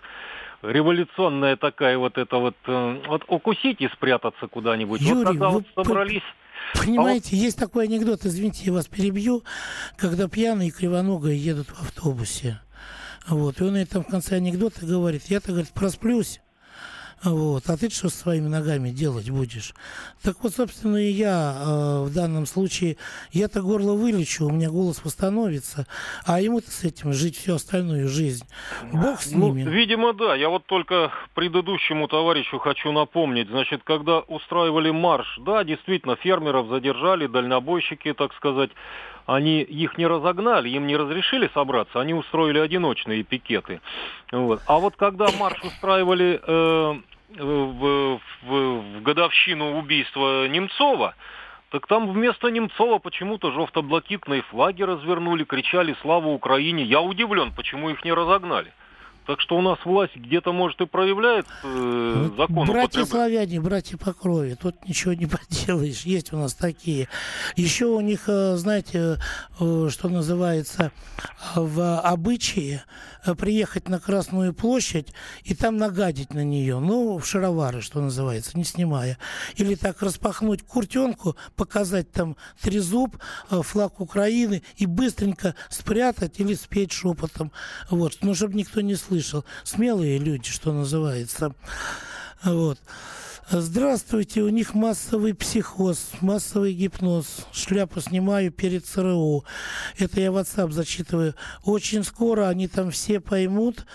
революционная 0.63 1.57
такая 1.57 1.99
вот 1.99 2.17
это 2.17 2.37
вот, 2.37 2.57
э, 2.67 3.01
вот 3.09 3.25
укусить 3.27 3.81
и 3.81 3.89
спрятаться 3.89 4.47
куда-нибудь. 4.47 5.01
Юрий, 5.01 5.15
вот 5.15 5.27
когда 5.27 5.49
вы 5.49 5.65
вот 5.75 5.87
собрались... 5.87 6.23
Понимаете, 6.75 7.31
а 7.33 7.37
вот... 7.37 7.43
есть 7.45 7.59
такой 7.59 7.85
анекдот, 7.85 8.25
извините, 8.25 8.65
я 8.67 8.73
вас 8.73 8.87
перебью, 8.87 9.45
когда 9.97 10.29
пьяные 10.29 10.69
и 10.69 10.73
кривоногие 10.73 11.37
едут 11.37 11.69
в 11.69 11.81
автобусе. 11.81 12.61
Вот, 13.27 13.61
и 13.61 13.65
он 13.65 13.87
там 13.87 14.05
в 14.05 14.09
конце 14.09 14.37
анекдота 14.37 14.87
говорит, 14.87 15.25
я-то, 15.27 15.53
говорит, 15.53 15.71
просплюсь, 15.71 16.41
вот. 17.25 17.69
А 17.69 17.77
ты 17.77 17.91
что 17.91 18.09
своими 18.09 18.49
ногами 18.49 18.91
делать 18.91 19.31
будешь? 19.31 19.75
Так 20.23 20.37
вот, 20.43 20.55
собственно, 20.55 20.97
и 20.97 21.11
я 21.11 21.55
э, 21.57 22.05
в 22.05 22.15
данном 22.15 22.47
случае, 22.47 22.97
я-то 23.33 23.63
горло 23.63 23.95
вылечу, 23.95 24.47
у 24.47 24.51
меня 24.51 24.71
голос 24.71 25.05
восстановится, 25.05 25.87
а 26.27 26.41
ему-то 26.41 26.71
с 26.71 26.85
этим 26.85 27.13
жить 27.13 27.37
всю 27.37 27.55
остальную 27.55 28.09
жизнь. 28.09 28.47
Бог 28.93 29.21
с 29.21 29.33
ну, 29.33 29.49
ними. 29.49 29.69
Видимо, 29.69 30.13
да. 30.13 30.35
Я 30.35 30.49
вот 30.49 30.67
только 30.67 31.11
предыдущему 31.35 32.07
товарищу 32.09 32.59
хочу 32.59 32.93
напомнить. 32.93 33.49
Значит, 33.49 33.83
когда 33.85 34.21
устраивали 34.21 34.91
марш, 34.91 35.39
да, 35.45 35.65
действительно, 35.65 36.17
фермеров 36.17 36.69
задержали, 36.69 37.27
дальнобойщики, 37.27 38.13
так 38.13 38.33
сказать, 38.35 38.71
они 39.29 39.61
их 39.61 39.99
не 39.99 40.07
разогнали, 40.07 40.71
им 40.71 40.87
не 40.87 40.97
разрешили 40.97 41.51
собраться, 41.53 42.01
они 42.01 42.15
устроили 42.15 42.59
одиночные 42.59 43.23
пикеты. 43.23 43.83
Вот. 44.33 44.63
А 44.67 44.79
вот 44.79 44.97
когда 44.97 45.27
марш 45.39 45.63
устраивали 45.63 46.41
э, 46.43 46.95
в, 47.29 48.21
в, 48.21 48.21
в 48.43 49.03
годовщину 49.03 49.79
убийства 49.79 50.49
Немцова, 50.49 51.15
так 51.71 51.87
там 51.87 52.11
вместо 52.11 52.49
Немцова 52.49 52.99
почему-то 52.99 53.53
жовто-блакитные 53.53 54.43
флаги 54.43 54.83
развернули, 54.83 55.45
кричали 55.45 55.95
«Слава 56.01 56.29
Украине!». 56.29 56.85
Я 56.85 57.01
удивлен, 57.01 57.53
почему 57.55 57.91
их 57.91 58.05
не 58.05 58.13
разогнали. 58.13 58.73
Так 59.29 59.43
что 59.43 59.59
у 59.59 59.61
нас 59.61 59.79
власть 59.85 60.17
где-то, 60.17 60.53
может, 60.53 60.81
и 60.81 60.87
проявляет 60.87 61.45
э, 61.63 62.31
закон. 62.35 62.67
Братья 62.67 63.05
славяне, 63.05 63.61
братья 63.61 63.99
по 63.99 64.15
крови, 64.15 64.57
тут 64.59 64.89
ничего 64.89 65.13
не 65.13 65.27
поделаешь. 65.27 66.01
Есть 66.05 66.33
у 66.33 66.39
нас 66.39 66.55
такие. 66.55 67.09
Еще 67.55 67.85
у 67.85 68.01
них, 68.01 68.23
э, 68.29 68.57
знаете, 68.57 69.19
э, 69.61 69.89
что 69.91 70.09
называется, 70.09 70.93
в 71.55 72.01
обычае 72.01 72.85
э, 73.27 73.35
приехать 73.35 73.91
на 73.91 74.01
Красную 74.01 74.55
площадь 74.55 75.13
и 75.45 75.55
там 75.55 75.77
нагадить 75.77 76.33
на 76.33 76.43
нее, 76.43 76.79
ну, 76.79 77.19
в 77.19 77.27
шаровары, 77.27 77.83
что 77.83 78.01
называется, 78.01 78.57
не 78.57 78.65
снимая. 78.65 79.19
Или 79.57 79.75
так 79.75 80.01
распахнуть 80.01 80.63
куртенку, 80.63 81.37
показать 81.55 82.11
там 82.13 82.39
трезуб, 82.63 83.19
флаг 83.51 84.01
Украины 84.01 84.63
и 84.77 84.87
быстренько 84.87 85.55
спрятать 85.69 86.41
или 86.41 86.55
спеть 86.55 86.93
шепотом. 86.93 87.53
Вот, 87.91 88.17
ну, 88.23 88.35
чтобы 88.35 88.55
никто 88.55 88.81
не 88.81 88.95
слышал 88.95 89.18
слышал. 89.23 89.45
Смелые 89.65 90.19
люди, 90.19 90.49
что 90.49 90.73
называется. 90.73 91.53
Вот. 92.45 92.79
Здравствуйте, 93.51 94.43
у 94.43 94.51
них 94.51 94.75
массовый 94.75 95.33
психоз, 95.33 96.11
массовый 96.21 96.75
гипноз. 96.75 97.47
Шляпу 97.51 97.99
снимаю 98.03 98.53
перед 98.53 98.85
ЦРУ. 98.85 99.43
Это 99.97 100.21
я 100.21 100.29
WhatsApp 100.29 100.71
зачитываю. 100.71 101.35
Очень 101.65 102.05
скоро 102.05 102.49
они 102.49 102.69
там 102.69 102.91
все 102.91 103.21
поймут, 103.21 103.87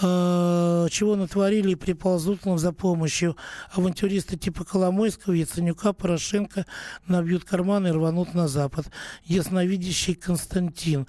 э, 0.00 0.86
чего 0.90 1.14
натворили 1.14 1.72
и 1.72 1.74
приползут 1.74 2.46
нам 2.46 2.56
за 2.56 2.72
помощью. 2.72 3.36
Авантюристы 3.70 4.38
типа 4.38 4.64
Коломойского, 4.64 5.34
Яценюка, 5.34 5.92
Порошенко 5.92 6.64
набьют 7.06 7.44
карманы 7.44 7.88
и 7.88 7.90
рванут 7.90 8.32
на 8.32 8.48
Запад. 8.48 8.86
Ясновидящий 9.24 10.14
Константин. 10.14 11.06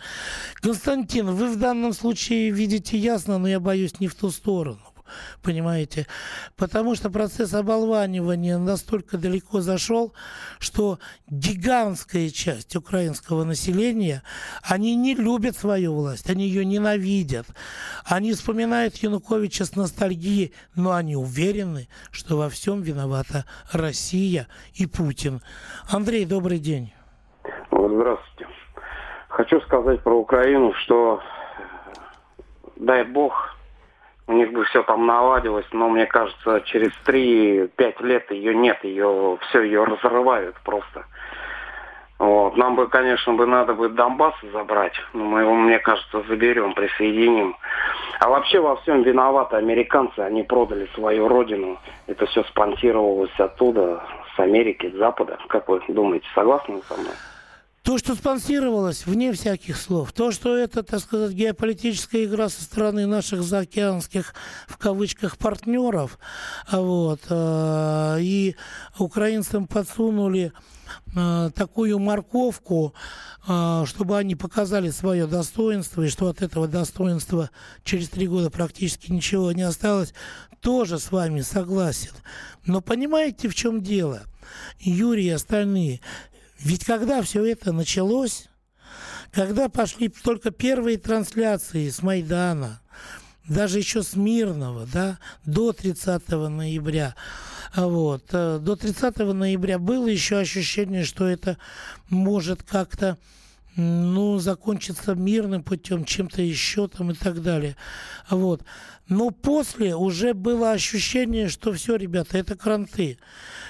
Константин, 0.56 1.28
вы 1.28 1.54
в 1.54 1.58
данном 1.58 1.94
случае 1.94 2.52
видите 2.52 2.98
ясно, 2.98 3.38
но 3.38 3.48
я 3.48 3.62
боюсь 3.62 4.02
не 4.02 4.10
в 4.10 4.16
ту 4.16 4.30
сторону 4.30 4.87
понимаете? 5.42 6.08
Потому 6.56 6.96
что 6.96 7.10
процесс 7.10 7.54
оболванивания 7.54 8.58
настолько 8.58 9.18
далеко 9.18 9.62
зашел, 9.62 10.14
что 10.60 11.00
гигантская 11.28 12.30
часть 12.30 12.76
украинского 12.76 13.44
населения, 13.44 14.24
они 14.64 14.96
не 14.96 15.16
любят 15.16 15.58
свою 15.58 15.94
власть, 15.94 16.30
они 16.30 16.48
ее 16.48 16.66
ненавидят. 16.66 17.48
Они 18.06 18.34
вспоминают 18.34 18.96
Януковича 18.98 19.66
с 19.66 19.76
ностальгией, 19.76 20.54
но 20.76 20.94
они 20.94 21.16
уверены, 21.16 21.88
что 22.12 22.38
во 22.38 22.50
всем 22.50 22.82
виновата 22.82 23.46
Россия 23.72 24.48
и 24.74 24.86
Путин. 24.86 25.42
Андрей, 25.90 26.26
добрый 26.26 26.60
день. 26.60 26.94
Здравствуйте. 27.72 28.48
Хочу 29.30 29.62
сказать 29.62 30.02
про 30.02 30.16
Украину, 30.16 30.74
что 30.74 31.22
дай 32.76 33.04
бог 33.04 33.57
у 34.28 34.34
них 34.34 34.52
бы 34.52 34.66
все 34.66 34.84
там 34.84 35.06
наладилось, 35.06 35.66
но 35.72 35.90
мне 35.90 36.06
кажется, 36.06 36.62
через 36.66 36.92
3-5 37.06 38.06
лет 38.06 38.30
ее 38.32 38.54
нет, 38.54 38.84
ее 38.84 39.38
все 39.50 39.62
ее 39.62 39.84
разрывают 39.86 40.56
просто. 40.64 41.06
Вот. 42.20 42.58
Нам 42.58 42.76
бы, 42.76 42.88
конечно, 42.88 43.34
бы 43.34 43.46
надо 43.46 43.74
бы 43.74 43.90
Донбасс 43.90 44.34
забрать, 44.52 44.96
но 45.14 45.24
мы 45.24 45.42
его, 45.42 45.54
мне 45.54 45.80
кажется, 45.80 46.24
заберем, 46.28 46.74
присоединим. 46.74 47.56
А 48.20 48.30
вообще 48.30 48.60
во 48.60 48.76
всем 48.78 49.04
виноваты 49.04 49.56
американцы, 49.56 50.20
они 50.20 50.44
продали 50.44 50.90
свою 50.96 51.28
родину. 51.28 51.78
Это 52.08 52.26
все 52.26 52.44
спонсировалось 52.46 53.40
оттуда, 53.40 54.04
с 54.36 54.40
Америки, 54.40 54.90
с 54.90 54.98
Запада. 54.98 55.38
Как 55.48 55.70
вы 55.70 55.82
думаете, 55.88 56.26
согласны 56.34 56.82
со 56.88 56.96
мной? 56.96 57.14
То, 57.88 57.98
что 57.98 58.16
спонсировалось, 58.16 59.06
вне 59.06 59.32
всяких 59.32 59.78
слов. 59.78 60.12
То, 60.12 60.34
что 60.34 60.58
это, 60.58 60.84
так 60.84 61.00
сказать, 61.00 61.32
геополитическая 61.32 62.26
игра 62.26 62.50
со 62.50 62.62
стороны 62.62 63.06
наших 63.08 63.44
заокеанских, 63.44 64.36
в 64.68 64.76
кавычках, 64.76 65.38
партнеров, 65.38 66.20
вот, 66.70 67.22
э, 67.30 68.18
и 68.20 68.58
украинцам 69.00 69.68
подсунули 69.68 70.52
э, 71.16 71.50
такую 71.56 71.98
морковку, 72.00 72.94
э, 73.48 73.86
чтобы 73.88 74.18
они 74.18 74.36
показали 74.36 74.90
свое 74.90 75.26
достоинство, 75.26 76.02
и 76.02 76.10
что 76.10 76.28
от 76.28 76.42
этого 76.42 76.68
достоинства 76.68 77.52
через 77.86 78.10
три 78.10 78.28
года 78.28 78.50
практически 78.50 79.14
ничего 79.14 79.54
не 79.54 79.64
осталось, 79.64 80.14
тоже 80.60 81.00
с 81.00 81.10
вами 81.10 81.40
согласен. 81.40 82.12
Но 82.66 82.82
понимаете, 82.82 83.48
в 83.48 83.56
чем 83.56 83.82
дело? 83.82 84.24
Юрий 84.78 85.28
и 85.28 85.30
остальные, 85.30 86.02
ведь 86.60 86.86
когда 86.86 87.22
все 87.22 87.46
это 87.46 87.72
началось, 87.72 88.48
когда 89.32 89.70
пошли 89.70 90.10
только 90.10 90.52
первые 90.52 90.98
трансляции 90.98 91.90
с 91.90 92.02
Майдана, 92.02 92.82
даже 93.48 93.80
еще 93.80 94.04
с 94.04 94.16
Мирного, 94.16 94.88
да, 94.92 95.20
до 95.46 95.72
30 95.72 96.28
ноября, 96.50 97.16
вот, 97.76 98.26
э, 98.32 98.60
до 98.60 98.76
30 98.76 99.34
ноября 99.34 99.80
было 99.80 100.08
еще 100.08 100.38
ощущение, 100.38 101.04
что 101.04 101.28
это 101.28 101.58
может 102.10 102.64
как-то 102.64 103.18
ну, 103.78 104.40
закончиться 104.40 105.14
мирным 105.14 105.64
путем, 105.64 106.04
чем-то 106.04 106.42
еще 106.42 106.88
там 106.88 107.12
и 107.12 107.14
так 107.14 107.44
далее. 107.44 107.78
Вот. 108.30 108.64
Но 109.08 109.30
после 109.30 109.96
уже 109.96 110.34
было 110.34 110.72
ощущение, 110.72 111.48
что 111.48 111.72
все, 111.72 111.96
ребята, 111.96 112.40
это 112.40 112.56
кранты. 112.56 113.20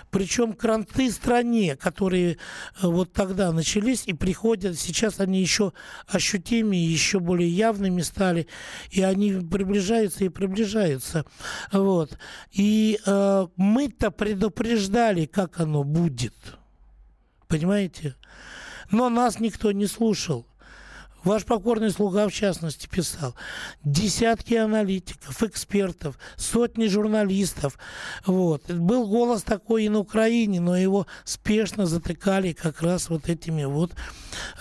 Причем 0.09 0.53
кранты 0.53 1.11
стране, 1.11 1.75
которые 1.75 2.32
э, 2.32 2.38
вот 2.84 3.12
тогда 3.12 3.51
начались 3.51 4.08
и 4.08 4.13
приходят, 4.13 4.79
сейчас 4.79 5.19
они 5.19 5.41
еще 5.41 5.73
ощутимее, 6.08 6.89
еще 6.89 7.19
более 7.19 7.49
явными 7.49 8.01
стали, 8.01 8.47
и 8.89 9.01
они 9.01 9.34
приближаются 9.34 10.23
и 10.23 10.29
приближаются. 10.29 11.25
Вот. 11.73 12.17
И 12.53 12.97
э, 13.05 13.47
мы-то 13.58 14.10
предупреждали, 14.12 15.25
как 15.25 15.60
оно 15.60 15.84
будет. 15.84 16.34
Понимаете? 17.49 18.15
Но 18.91 19.10
нас 19.10 19.39
никто 19.39 19.71
не 19.71 19.86
слушал. 19.86 20.45
Ваш 21.27 21.43
покорный 21.43 21.91
слуга, 21.91 22.29
в 22.29 22.31
частности, 22.31 22.87
писал. 22.87 23.35
Десятки 23.83 24.53
аналитиков, 24.53 25.43
экспертов, 25.43 26.17
сотни 26.37 26.87
журналистов. 26.87 27.77
Вот. 28.25 28.71
Был 28.71 29.05
голос 29.09 29.43
такой 29.43 29.83
и 29.83 29.89
на 29.89 29.99
Украине, 29.99 30.61
но 30.61 30.77
его 30.77 31.05
спешно 31.25 31.85
затыкали 31.85 32.53
как 32.53 32.81
раз 32.81 33.09
вот 33.09 33.27
этими 33.27 33.65
вот 33.65 33.91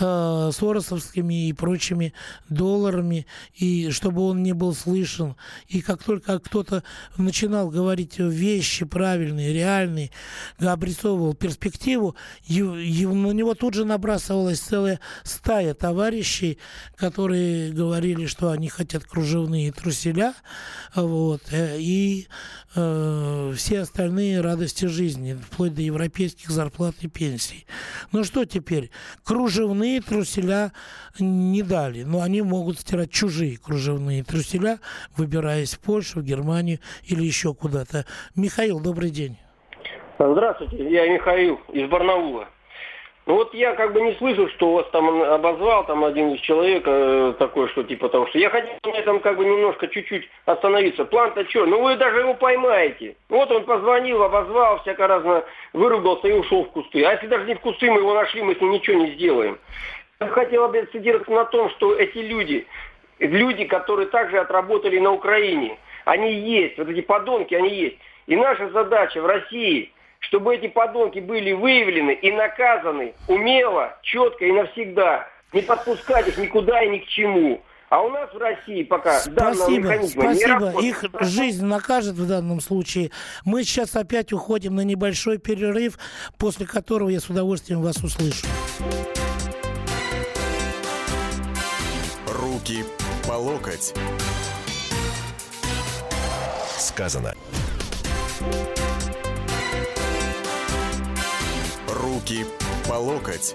э, 0.00 0.50
соросовскими 0.52 1.50
и 1.50 1.52
прочими 1.52 2.12
долларами, 2.48 3.28
и 3.54 3.90
чтобы 3.90 4.22
он 4.22 4.42
не 4.42 4.52
был 4.52 4.74
слышен. 4.74 5.36
И 5.68 5.80
как 5.80 6.02
только 6.02 6.40
кто-то 6.40 6.82
начинал 7.16 7.70
говорить 7.70 8.18
вещи 8.18 8.84
правильные, 8.84 9.52
реальные, 9.52 10.10
обрисовывал 10.58 11.34
перспективу, 11.34 12.16
и, 12.44 12.54
и 12.58 13.06
на 13.06 13.30
него 13.30 13.54
тут 13.54 13.74
же 13.74 13.84
набрасывалась 13.84 14.58
целая 14.58 14.98
стая 15.22 15.72
товарищей, 15.72 16.55
которые 16.96 17.72
говорили, 17.72 18.26
что 18.26 18.50
они 18.50 18.68
хотят 18.68 19.04
кружевные 19.04 19.72
труселя, 19.72 20.34
вот, 20.94 21.42
э, 21.52 21.76
и 21.78 22.26
э, 22.74 23.52
все 23.56 23.80
остальные 23.80 24.40
радости 24.40 24.86
жизни, 24.86 25.34
вплоть 25.34 25.74
до 25.74 25.82
европейских 25.82 26.50
зарплат 26.50 26.94
и 27.00 27.08
пенсий. 27.08 27.66
Ну 28.12 28.24
что 28.24 28.44
теперь? 28.44 28.90
Кружевные 29.24 30.00
труселя 30.00 30.72
не 31.18 31.62
дали, 31.62 32.02
но 32.02 32.22
они 32.22 32.42
могут 32.42 32.80
стирать 32.80 33.10
чужие 33.10 33.58
кружевные 33.58 34.24
труселя, 34.24 34.78
выбираясь 35.16 35.74
в 35.74 35.80
Польшу, 35.80 36.20
в 36.20 36.24
Германию 36.24 36.78
или 37.04 37.22
еще 37.22 37.54
куда-то. 37.54 38.04
Михаил, 38.34 38.80
добрый 38.80 39.10
день. 39.10 39.38
Здравствуйте, 40.18 40.90
я 40.90 41.12
Михаил 41.12 41.60
из 41.72 41.90
Барнаула. 41.90 42.48
Ну 43.26 43.34
вот 43.34 43.52
я 43.54 43.74
как 43.74 43.92
бы 43.92 44.00
не 44.02 44.14
слышу, 44.14 44.48
что 44.50 44.74
вас 44.74 44.86
там 44.92 45.20
обозвал 45.20 45.84
там 45.84 46.04
один 46.04 46.30
из 46.30 46.40
человек 46.42 46.84
э, 46.86 47.34
такой, 47.40 47.68
что 47.70 47.82
типа 47.82 48.08
того, 48.08 48.28
что 48.28 48.38
я 48.38 48.50
хотел 48.50 48.70
на 48.84 48.96
этом 48.96 49.18
как 49.18 49.36
бы 49.36 49.44
немножко 49.44 49.88
чуть-чуть 49.88 50.28
остановиться. 50.44 51.04
План-то 51.04 51.44
что? 51.50 51.66
Ну 51.66 51.82
вы 51.82 51.96
даже 51.96 52.20
его 52.20 52.34
поймаете. 52.34 53.16
Вот 53.28 53.50
он 53.50 53.64
позвонил, 53.64 54.22
обозвал, 54.22 54.80
всяко 54.82 55.08
разно 55.08 55.42
выругался 55.72 56.28
и 56.28 56.32
ушел 56.32 56.66
в 56.66 56.70
кусты. 56.70 57.02
А 57.02 57.14
если 57.14 57.26
даже 57.26 57.46
не 57.46 57.56
в 57.56 57.60
кусты 57.60 57.90
мы 57.90 57.98
его 57.98 58.14
нашли, 58.14 58.42
мы 58.42 58.54
с 58.54 58.60
ним 58.60 58.70
ничего 58.70 58.96
не 58.96 59.10
сделаем. 59.14 59.58
Я 60.20 60.28
хотел 60.28 60.64
акцентироваться 60.64 61.32
на 61.32 61.46
том, 61.46 61.68
что 61.70 61.96
эти 61.96 62.18
люди, 62.18 62.64
люди, 63.18 63.64
которые 63.64 64.06
также 64.06 64.38
отработали 64.38 65.00
на 65.00 65.10
Украине, 65.10 65.78
они 66.04 66.32
есть, 66.32 66.78
вот 66.78 66.88
эти 66.88 67.00
подонки, 67.00 67.54
они 67.54 67.70
есть. 67.70 67.96
И 68.28 68.36
наша 68.36 68.68
задача 68.68 69.20
в 69.20 69.26
России– 69.26 69.90
чтобы 70.28 70.56
эти 70.56 70.68
подонки 70.68 71.18
были 71.18 71.52
выявлены 71.52 72.12
и 72.12 72.30
наказаны 72.32 73.14
умело, 73.28 73.96
четко 74.02 74.44
и 74.44 74.52
навсегда. 74.52 75.26
Не 75.52 75.62
подпускать 75.62 76.28
их 76.28 76.38
никуда 76.38 76.82
и 76.82 76.88
ни 76.88 76.98
к 76.98 77.06
чему. 77.06 77.62
А 77.88 78.00
у 78.02 78.08
нас 78.08 78.32
в 78.34 78.36
России 78.36 78.82
пока 78.82 79.20
спасибо, 79.20 80.02
спасибо. 80.06 80.82
Их 80.82 81.04
жизнь 81.20 81.64
накажет 81.64 82.14
в 82.14 82.26
данном 82.26 82.60
случае. 82.60 83.12
Мы 83.44 83.62
сейчас 83.62 83.94
опять 83.94 84.32
уходим 84.32 84.74
на 84.74 84.80
небольшой 84.80 85.38
перерыв, 85.38 85.96
после 86.36 86.66
которого 86.66 87.08
я 87.08 87.20
с 87.20 87.30
удовольствием 87.30 87.82
вас 87.82 88.02
услышу. 88.02 88.46
Руки 92.26 92.84
по 93.26 93.34
локоть. 93.34 93.94
Сказано. 96.76 97.34
Руки 102.26 102.44
по 102.88 102.94
локоть. 102.94 103.54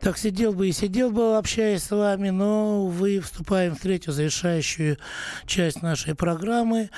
Так 0.00 0.16
сидел 0.16 0.52
бы 0.52 0.68
и 0.68 0.72
сидел 0.72 1.10
бы, 1.10 1.36
общаясь 1.36 1.82
с 1.82 1.90
вами, 1.90 2.30
но, 2.30 2.84
увы, 2.84 3.20
вступаем 3.20 3.74
в 3.74 3.80
третью 3.80 4.14
завершающую 4.14 4.96
часть 5.46 5.82
нашей 5.82 6.14
программы. 6.14 6.88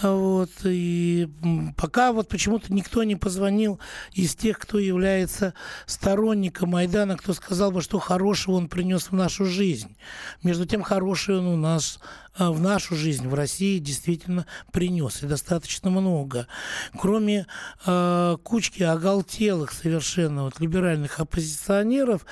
Вот, 0.00 0.50
и 0.64 1.28
пока 1.76 2.12
вот 2.12 2.28
почему-то 2.28 2.72
никто 2.72 3.04
не 3.04 3.16
позвонил 3.16 3.78
из 4.12 4.34
тех, 4.34 4.58
кто 4.58 4.78
является 4.78 5.52
сторонником 5.84 6.70
Майдана, 6.70 7.18
кто 7.18 7.34
сказал 7.34 7.70
бы, 7.70 7.82
что 7.82 7.98
хорошего 7.98 8.54
он 8.54 8.68
принес 8.68 9.10
в 9.10 9.12
нашу 9.12 9.44
жизнь. 9.44 9.96
Между 10.42 10.64
тем, 10.64 10.82
хороший 10.82 11.38
он 11.38 11.46
у 11.46 11.56
нас 11.56 12.00
в 12.38 12.60
нашу 12.60 12.96
жизнь 12.96 13.28
в 13.28 13.34
России 13.34 13.78
действительно 13.78 14.46
принес, 14.72 15.22
и 15.22 15.26
достаточно 15.26 15.90
много. 15.90 16.46
Кроме 16.98 17.46
э, 17.84 18.36
кучки 18.42 18.82
оголтелых 18.82 19.72
совершенно 19.72 20.44
вот, 20.44 20.60
либеральных 20.60 21.20
оппозиционеров, 21.20 22.24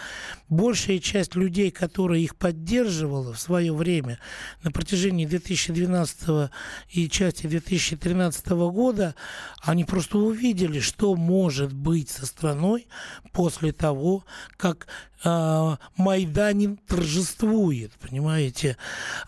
большая 0.49 0.99
часть 0.99 1.35
людей, 1.35 1.71
которые 1.71 2.25
их 2.25 2.37
поддерживала 2.37 3.35
в 3.35 3.41
свое 3.41 3.75
время 3.75 4.19
на 4.63 4.71
протяжении 4.71 5.27
2012 5.27 6.51
и 6.91 7.09
части 7.09 7.47
2013 7.47 8.49
года, 8.49 9.15
они 9.63 9.85
просто 9.85 10.19
увидели, 10.19 10.81
что 10.81 11.15
может 11.15 11.73
быть 11.73 12.09
со 12.09 12.27
страной 12.27 12.89
после 13.33 13.73
того, 13.73 14.25
как 14.57 14.87
э, 15.25 15.77
Майданин 15.97 16.77
торжествует, 16.89 17.93
понимаете. 18.01 18.77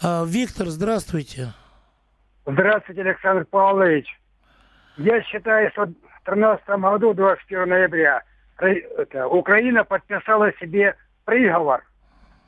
Э, 0.02 0.24
Виктор, 0.26 0.68
здравствуйте. 0.68 1.52
Здравствуйте, 2.46 3.02
Александр 3.02 3.44
Павлович. 3.44 4.06
Я 4.96 5.22
считаю, 5.22 5.70
что 5.70 5.82
в 5.82 5.94
2013 6.24 6.68
году, 6.80 7.14
21 7.14 7.68
ноября, 7.68 8.22
Украина 9.30 9.84
подписала 9.84 10.52
себе 10.60 10.96
приговор. 11.24 11.82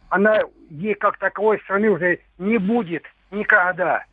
Она, 0.08 0.40
ей 0.70 0.94
как 0.94 1.18
таковой 1.18 1.58
страны 1.60 1.90
уже 1.90 2.20
не 2.38 2.58
будет 2.58 3.04
никогда. 3.30 4.04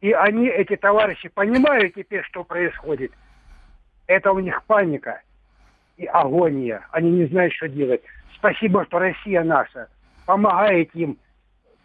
И 0.00 0.12
они, 0.12 0.48
эти 0.48 0.76
товарищи, 0.76 1.28
понимают 1.28 1.94
теперь, 1.94 2.22
что 2.24 2.44
происходит. 2.44 3.12
Это 4.06 4.32
у 4.32 4.40
них 4.40 4.62
паника 4.64 5.20
и 5.96 6.06
агония. 6.06 6.86
Они 6.90 7.10
не 7.10 7.26
знают, 7.26 7.52
что 7.54 7.68
делать. 7.68 8.02
Спасибо, 8.36 8.84
что 8.86 8.98
Россия 8.98 9.42
наша 9.42 9.88
помогает 10.26 10.94
им, 10.94 11.18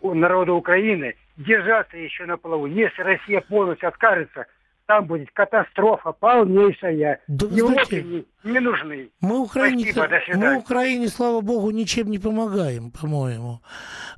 народу 0.02 0.56
Украины, 0.56 1.16
держаться 1.38 1.98
еще 1.98 2.26
на 2.26 2.38
плаву. 2.38 2.66
Если 2.66 3.02
Россия 3.02 3.42
полностью 3.42 3.90
откажется, 3.90 4.46
там 4.88 5.06
будет 5.06 5.30
катастрофа 5.32 6.14
полнейшая. 6.14 7.20
Да, 7.28 7.46
Европе 7.48 8.02
не, 8.02 8.26
не 8.44 8.60
нужны. 8.60 9.10
Мы 9.20 9.40
Украине, 9.40 9.84
Спасибо, 9.92 10.08
до 10.08 10.20
свидания. 10.22 10.50
мы 10.50 10.58
Украине, 10.58 11.08
слава 11.10 11.42
богу, 11.42 11.72
ничем 11.72 12.10
не 12.10 12.20
помогаем, 12.20 12.92
по-моему. 12.92 13.62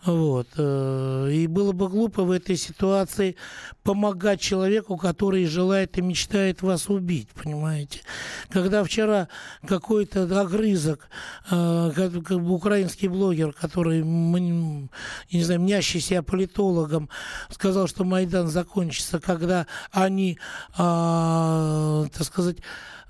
Вот. 0.05 0.47
э, 0.57 1.29
И 1.31 1.47
было 1.47 1.71
бы 1.71 1.89
глупо 1.89 2.23
в 2.23 2.31
этой 2.31 2.55
ситуации 2.55 3.35
помогать 3.83 4.39
человеку, 4.39 4.97
который 4.97 5.45
желает 5.45 5.97
и 5.97 6.01
мечтает 6.01 6.61
вас 6.61 6.89
убить, 6.89 7.29
понимаете? 7.29 8.01
Когда 8.49 8.83
вчера 8.83 9.27
какой-то 9.67 10.23
огрызок, 10.39 11.09
э, 11.49 11.91
как, 11.95 12.11
бы 12.11 12.53
украинский 12.53 13.07
блогер, 13.07 13.53
который, 13.53 14.03
не 14.03 15.43
знаю, 15.43 15.61
мнящий 15.61 15.99
себя 15.99 16.21
политологом, 16.21 17.09
сказал, 17.49 17.87
что 17.87 18.03
Майдан 18.03 18.47
закончится, 18.47 19.19
когда 19.19 19.65
они, 19.91 20.37
так 20.75 22.23
сказать, 22.23 22.57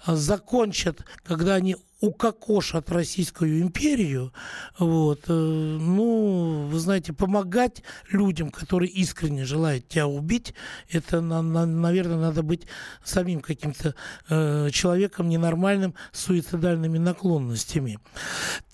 закончат, 0.05 1.05
когда 1.23 1.55
они 1.55 1.75
укокошат 2.01 2.91
Российскую 2.91 3.61
империю, 3.61 4.31
вот, 4.77 5.25
э, 5.27 5.33
ну, 5.33 6.67
вы 6.69 6.79
знаете, 6.79 7.13
помогать 7.13 7.83
людям, 8.09 8.51
которые 8.51 8.89
искренне 8.89 9.45
желают 9.45 9.87
тебя 9.87 10.07
убить, 10.07 10.53
это, 10.89 11.21
на, 11.21 11.41
на, 11.41 11.65
наверное, 11.65 12.17
надо 12.17 12.41
быть 12.41 12.67
самим 13.03 13.41
каким-то 13.41 13.95
э, 14.29 14.69
человеком 14.71 15.29
ненормальным, 15.29 15.93
с 16.11 16.21
суицидальными 16.21 16.97
наклонностями. 16.97 17.99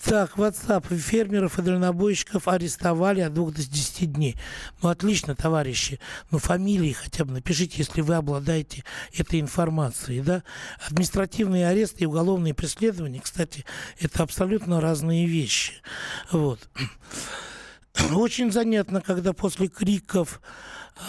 Так, 0.02 0.36
WhatsApp. 0.36 0.86
Фермеров 0.96 1.58
и 1.58 1.62
дальнобойщиков 1.62 2.46
арестовали 2.46 3.20
от 3.20 3.34
2 3.34 3.50
до 3.50 3.56
10 3.56 4.12
дней. 4.12 4.36
Ну, 4.80 4.88
отлично, 4.88 5.34
товарищи. 5.34 5.98
Ну, 6.30 6.38
фамилии 6.38 6.92
хотя 6.92 7.24
бы 7.24 7.32
напишите, 7.32 7.78
если 7.78 8.02
вы 8.02 8.14
обладаете 8.14 8.84
этой 9.12 9.40
информацией, 9.40 10.20
да. 10.20 10.44
Административные 10.86 11.66
аресты 11.66 12.04
и 12.04 12.06
уголовные 12.06 12.54
преследования, 12.54 13.15
кстати, 13.18 13.64
это 13.98 14.22
абсолютно 14.22 14.80
разные 14.80 15.26
вещи. 15.26 15.74
Вот. 16.30 16.68
Очень 18.12 18.52
занятно, 18.52 19.00
когда 19.00 19.32
после 19.32 19.68
криков 19.68 20.40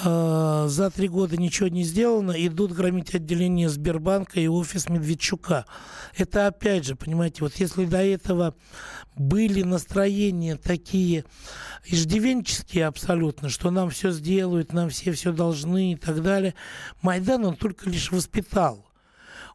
э, 0.03 0.65
за 0.69 0.89
три 0.89 1.07
года 1.07 1.37
ничего 1.37 1.67
не 1.67 1.83
сделано, 1.83 2.33
идут 2.45 2.71
громить 2.71 3.13
отделение 3.13 3.69
Сбербанка 3.69 4.39
и 4.39 4.47
офис 4.47 4.89
Медведчука. 4.89 5.65
Это 6.15 6.47
опять 6.47 6.85
же, 6.85 6.95
понимаете, 6.95 7.43
вот 7.43 7.55
если 7.55 7.85
до 7.85 8.03
этого 8.03 8.55
были 9.15 9.63
настроения 9.63 10.55
такие 10.55 11.25
иждивенческие 11.85 12.87
абсолютно, 12.87 13.49
что 13.49 13.71
нам 13.71 13.89
все 13.89 14.11
сделают, 14.11 14.73
нам 14.73 14.89
все 14.89 15.11
все 15.11 15.31
должны 15.31 15.93
и 15.93 15.95
так 15.95 16.21
далее, 16.21 16.53
Майдан 17.01 17.45
он 17.45 17.55
только 17.55 17.89
лишь 17.89 18.11
воспитал 18.11 18.86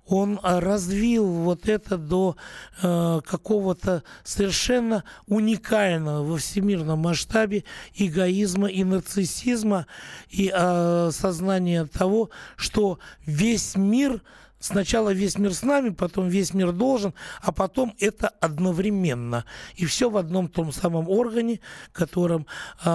он 0.07 0.41
а, 0.43 0.61
развил 0.61 1.27
вот 1.27 1.69
это 1.69 1.97
до 1.97 2.37
э, 2.83 3.21
какого-то 3.25 4.03
совершенно 4.25 5.05
уникального 5.27 6.25
во 6.25 6.37
всемирном 6.39 6.99
масштабе 6.99 7.65
эгоизма 7.95 8.69
и 8.69 8.83
нарциссизма. 8.85 9.87
И 10.29 10.53
э, 10.53 11.11
сознания 11.13 11.87
того, 11.87 12.31
что 12.57 12.99
весь 13.27 13.77
мир 13.77 14.23
Сначала 14.63 15.13
весь 15.13 15.39
мир 15.39 15.53
с 15.53 15.65
нами, 15.65 15.91
потом 15.91 16.29
весь 16.29 16.55
мир 16.55 16.71
должен, 16.71 17.15
а 17.43 17.51
потом 17.51 17.95
это 17.99 18.29
одновременно. 18.29 19.45
И 19.75 19.87
все 19.87 20.09
в 20.09 20.17
одном 20.17 20.47
том 20.47 20.71
самом 20.71 21.09
органе, 21.09 21.59
которым 21.93 22.47
э, 22.85 22.89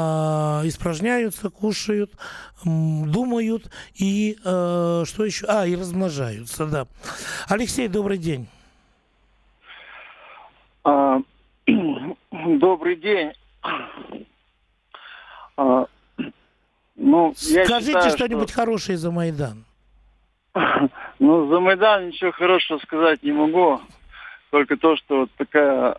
испражняются, 0.63 1.49
кушают, 1.49 2.13
думают 2.63 3.69
и 3.95 4.37
э, 4.41 5.03
что 5.05 5.25
еще? 5.25 5.45
А, 5.47 5.67
и 5.67 5.75
размножаются, 5.75 6.67
да. 6.67 6.87
Алексей, 7.49 7.89
добрый 7.89 8.17
день. 8.17 8.47
А, 10.85 11.19
Добрый 12.31 12.95
день. 12.95 13.33
А, 15.57 15.85
Ну, 16.95 17.33
Скажите 17.35 18.09
что-нибудь 18.11 18.53
хорошее 18.53 18.97
за 18.97 19.11
Майдан. 19.11 19.65
Ну, 21.19 21.47
за 21.47 21.59
Майдан 21.59 22.07
ничего 22.07 22.31
хорошего 22.31 22.77
сказать 22.79 23.23
не 23.23 23.31
могу. 23.31 23.81
Только 24.51 24.77
то, 24.77 24.95
что 24.97 25.21
вот 25.21 25.31
такая 25.37 25.97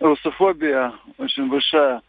русофобия 0.00 0.92
очень 1.16 1.48
большая. 1.48 2.02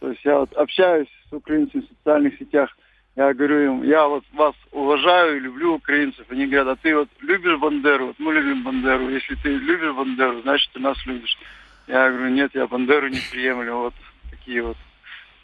То 0.00 0.10
есть 0.10 0.24
я 0.24 0.38
вот 0.38 0.52
общаюсь 0.54 1.08
с 1.28 1.32
украинцами 1.32 1.82
в 1.82 1.88
социальных 1.88 2.38
сетях, 2.38 2.76
я 3.16 3.32
говорю 3.32 3.64
им, 3.64 3.82
я 3.82 4.06
вот 4.06 4.24
вас 4.34 4.54
уважаю 4.72 5.38
и 5.38 5.40
люблю 5.40 5.74
украинцев. 5.74 6.26
Они 6.28 6.46
говорят, 6.46 6.68
а 6.68 6.76
ты 6.76 6.94
вот 6.94 7.08
любишь 7.20 7.58
Бандеру? 7.58 8.08
Вот 8.08 8.18
мы 8.18 8.34
любим 8.34 8.62
Бандеру. 8.62 9.08
Если 9.08 9.34
ты 9.36 9.56
любишь 9.56 9.94
Бандеру, 9.94 10.42
значит 10.42 10.70
ты 10.72 10.80
нас 10.80 10.98
любишь. 11.06 11.38
Я 11.86 12.10
говорю, 12.10 12.28
нет, 12.28 12.54
я 12.54 12.66
Бандеру 12.66 13.08
не 13.08 13.20
приемлю. 13.30 13.76
Вот 13.76 13.94
такие 14.30 14.62
вот. 14.62 14.76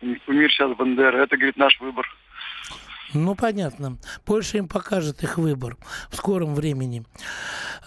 У 0.03 0.07
них 0.07 0.23
кумир 0.25 0.51
сейчас 0.51 0.77
Бандера. 0.77 1.17
Это, 1.17 1.37
говорит, 1.37 1.57
наш 1.57 1.81
выбор. 1.81 2.07
Ну, 3.15 3.35
понятно. 3.35 3.99
Польша 4.25 4.59
им 4.59 4.69
покажет 4.69 5.23
их 5.23 5.37
выбор 5.39 5.77
в 6.11 6.17
скором 6.17 6.55
времени. 6.55 7.05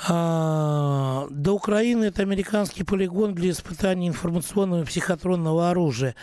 А, 0.07 1.27
до 1.29 1.53
Украины 1.53 2.05
это 2.05 2.21
американский 2.21 2.83
полигон 2.83 3.33
для 3.33 3.51
испытаний 3.51 4.07
информационного 4.07 4.81
и 4.81 4.85
психотронного 4.85 5.69
оружия. 5.71 6.15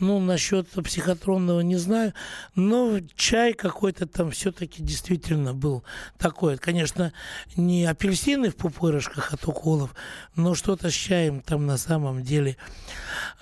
Ну, 0.00 0.18
насчет 0.18 0.68
психотронного 0.70 1.60
не 1.60 1.76
знаю, 1.76 2.14
но 2.54 2.98
чай 3.14 3.52
какой-то 3.52 4.06
там 4.06 4.30
все-таки 4.30 4.82
действительно 4.82 5.54
был 5.54 5.84
такой. 6.16 6.56
Конечно, 6.56 7.12
не 7.56 7.84
апельсины 7.84 8.50
в 8.50 8.56
пупырышках 8.56 9.32
от 9.32 9.46
уколов, 9.46 9.94
но 10.34 10.54
что-то 10.54 10.90
с 10.90 10.94
чаем 10.94 11.40
там 11.42 11.66
на 11.66 11.76
самом 11.76 12.22
деле 12.22 12.56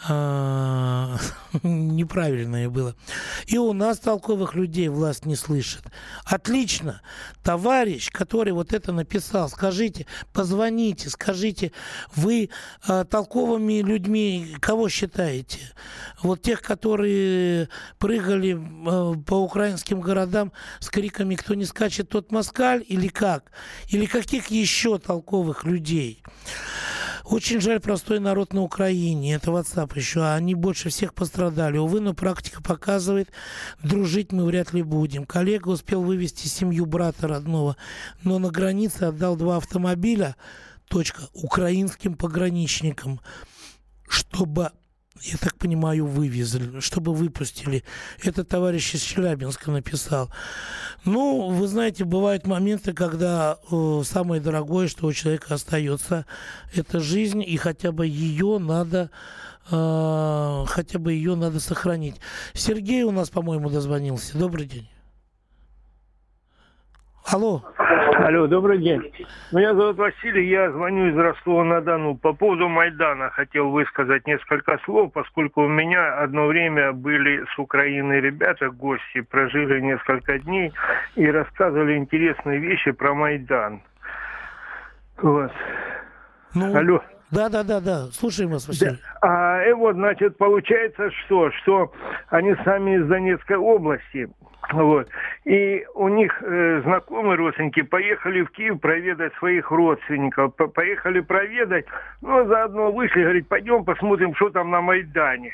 а, 0.08 1.16
неправильное 1.62 2.68
было. 2.68 2.94
И 3.46 3.56
у 3.56 3.72
нас 3.72 3.98
толковых 3.98 4.54
людей 4.54 4.88
власть 5.06 5.24
не 5.24 5.36
слышит. 5.36 5.84
Отлично. 6.24 7.00
Товарищ, 7.44 8.10
который 8.10 8.52
вот 8.52 8.72
это 8.72 8.92
написал, 8.92 9.48
скажите, 9.48 10.04
позвоните, 10.32 11.10
скажите, 11.10 11.70
вы 12.16 12.50
а, 12.88 13.04
толковыми 13.04 13.82
людьми 13.82 14.56
кого 14.60 14.88
считаете? 14.88 15.60
Вот 16.22 16.42
тех, 16.42 16.60
которые 16.60 17.68
прыгали 17.98 18.58
а, 18.58 19.14
по 19.14 19.34
украинским 19.34 20.00
городам 20.00 20.52
с 20.80 20.90
криками 20.90 21.36
«Кто 21.36 21.54
не 21.54 21.66
скачет, 21.66 22.08
тот 22.08 22.32
москаль» 22.32 22.84
или 22.88 23.06
как? 23.06 23.52
Или 23.90 24.06
каких 24.06 24.48
еще 24.48 24.98
толковых 24.98 25.64
людей? 25.64 26.24
Очень 27.28 27.60
жаль 27.60 27.80
простой 27.80 28.20
народ 28.20 28.52
на 28.52 28.62
Украине. 28.62 29.34
Это 29.34 29.50
WhatsApp 29.50 29.90
еще. 29.96 30.24
Они 30.24 30.54
больше 30.54 30.90
всех 30.90 31.12
пострадали. 31.12 31.76
Увы, 31.76 32.00
но 32.00 32.14
практика 32.14 32.62
показывает, 32.62 33.30
дружить 33.82 34.30
мы 34.30 34.44
вряд 34.44 34.72
ли 34.72 34.82
будем. 34.82 35.24
Коллега 35.24 35.70
успел 35.70 36.02
вывести 36.02 36.46
семью 36.46 36.86
брата 36.86 37.26
родного, 37.26 37.76
но 38.22 38.38
на 38.38 38.50
границе 38.50 39.04
отдал 39.04 39.34
два 39.34 39.56
автомобиля, 39.56 40.36
точка, 40.88 41.22
украинским 41.32 42.14
пограничникам, 42.14 43.20
чтобы 44.08 44.70
я 45.22 45.36
так 45.38 45.56
понимаю, 45.56 46.06
вывезли, 46.06 46.80
чтобы 46.80 47.14
выпустили. 47.14 47.84
Это 48.22 48.44
товарищ 48.44 48.94
из 48.94 49.02
Челябинска 49.02 49.70
написал. 49.70 50.30
Ну, 51.04 51.50
вы 51.50 51.66
знаете, 51.68 52.04
бывают 52.04 52.46
моменты, 52.46 52.92
когда 52.92 53.58
э, 53.70 54.02
самое 54.04 54.40
дорогое, 54.40 54.88
что 54.88 55.06
у 55.06 55.12
человека 55.12 55.54
остается, 55.54 56.26
это 56.74 57.00
жизнь, 57.00 57.42
и 57.42 57.56
хотя 57.56 57.92
бы 57.92 58.06
ее 58.06 58.58
надо 58.58 59.10
э, 59.70 60.64
хотя 60.68 60.98
бы 60.98 61.12
ее 61.12 61.34
надо 61.34 61.60
сохранить. 61.60 62.16
Сергей 62.54 63.02
у 63.02 63.10
нас, 63.10 63.30
по-моему, 63.30 63.70
дозвонился. 63.70 64.36
Добрый 64.38 64.66
день. 64.66 64.88
Алло. 67.32 67.60
Алло, 67.76 68.46
добрый 68.46 68.78
день. 68.78 69.12
Меня 69.50 69.74
зовут 69.74 69.96
Василий, 69.96 70.48
я 70.48 70.70
звоню 70.70 71.08
из 71.08 71.16
Ростова-на-Дону. 71.16 72.16
По 72.16 72.32
поводу 72.32 72.68
Майдана 72.68 73.30
хотел 73.30 73.70
высказать 73.70 74.26
несколько 74.26 74.78
слов, 74.84 75.12
поскольку 75.12 75.64
у 75.64 75.68
меня 75.68 76.18
одно 76.18 76.46
время 76.46 76.92
были 76.92 77.44
с 77.52 77.58
Украины 77.58 78.14
ребята, 78.14 78.70
гости, 78.70 79.22
прожили 79.22 79.80
несколько 79.80 80.38
дней 80.38 80.72
и 81.16 81.26
рассказывали 81.26 81.96
интересные 81.96 82.58
вещи 82.58 82.92
про 82.92 83.12
Майдан. 83.12 83.82
Вот. 85.20 85.52
Ну, 86.54 86.76
Алло. 86.76 87.02
Да, 87.30 87.48
да, 87.48 87.62
да, 87.64 87.80
да. 87.80 88.06
Слушаем 88.12 88.50
вас, 88.50 88.68
Василий. 88.68 88.98
Да. 89.22 89.28
А, 89.28 89.64
и 89.64 89.72
вот, 89.72 89.94
значит, 89.96 90.36
получается, 90.36 91.10
что, 91.24 91.50
что 91.50 91.92
они 92.28 92.54
сами 92.64 92.96
из 92.98 93.06
Донецкой 93.06 93.56
области, 93.56 94.28
вот. 94.72 95.08
И 95.44 95.86
у 95.94 96.08
них 96.08 96.42
э, 96.42 96.80
знакомые 96.84 97.36
родственники 97.36 97.82
поехали 97.82 98.42
в 98.42 98.50
Киев 98.50 98.80
проведать 98.80 99.32
своих 99.34 99.70
родственников. 99.70 100.54
По 100.56 100.66
поехали 100.66 101.20
проведать, 101.20 101.86
ну, 102.20 102.46
заодно 102.46 102.90
вышли, 102.90 103.22
говорит, 103.22 103.48
пойдем 103.48 103.84
посмотрим, 103.84 104.34
что 104.34 104.50
там 104.50 104.70
на 104.70 104.80
Майдане. 104.80 105.52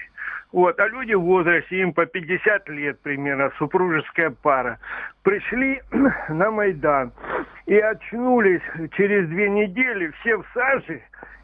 Вот, 0.50 0.78
а 0.78 0.88
люди 0.88 1.14
в 1.14 1.22
возрасте, 1.22 1.80
им 1.80 1.94
по 1.94 2.04
50 2.04 2.68
лет 2.68 3.00
примерно, 3.00 3.50
супружеская 3.58 4.30
пара, 4.42 4.78
пришли 5.22 5.80
на 6.28 6.50
Майдан 6.50 7.12
и 7.66 7.76
очнулись 7.78 8.62
через 8.96 9.28
две 9.28 9.48
недели, 9.48 10.12
все 10.20 10.36
в 10.36 10.44
саже, 10.52 11.02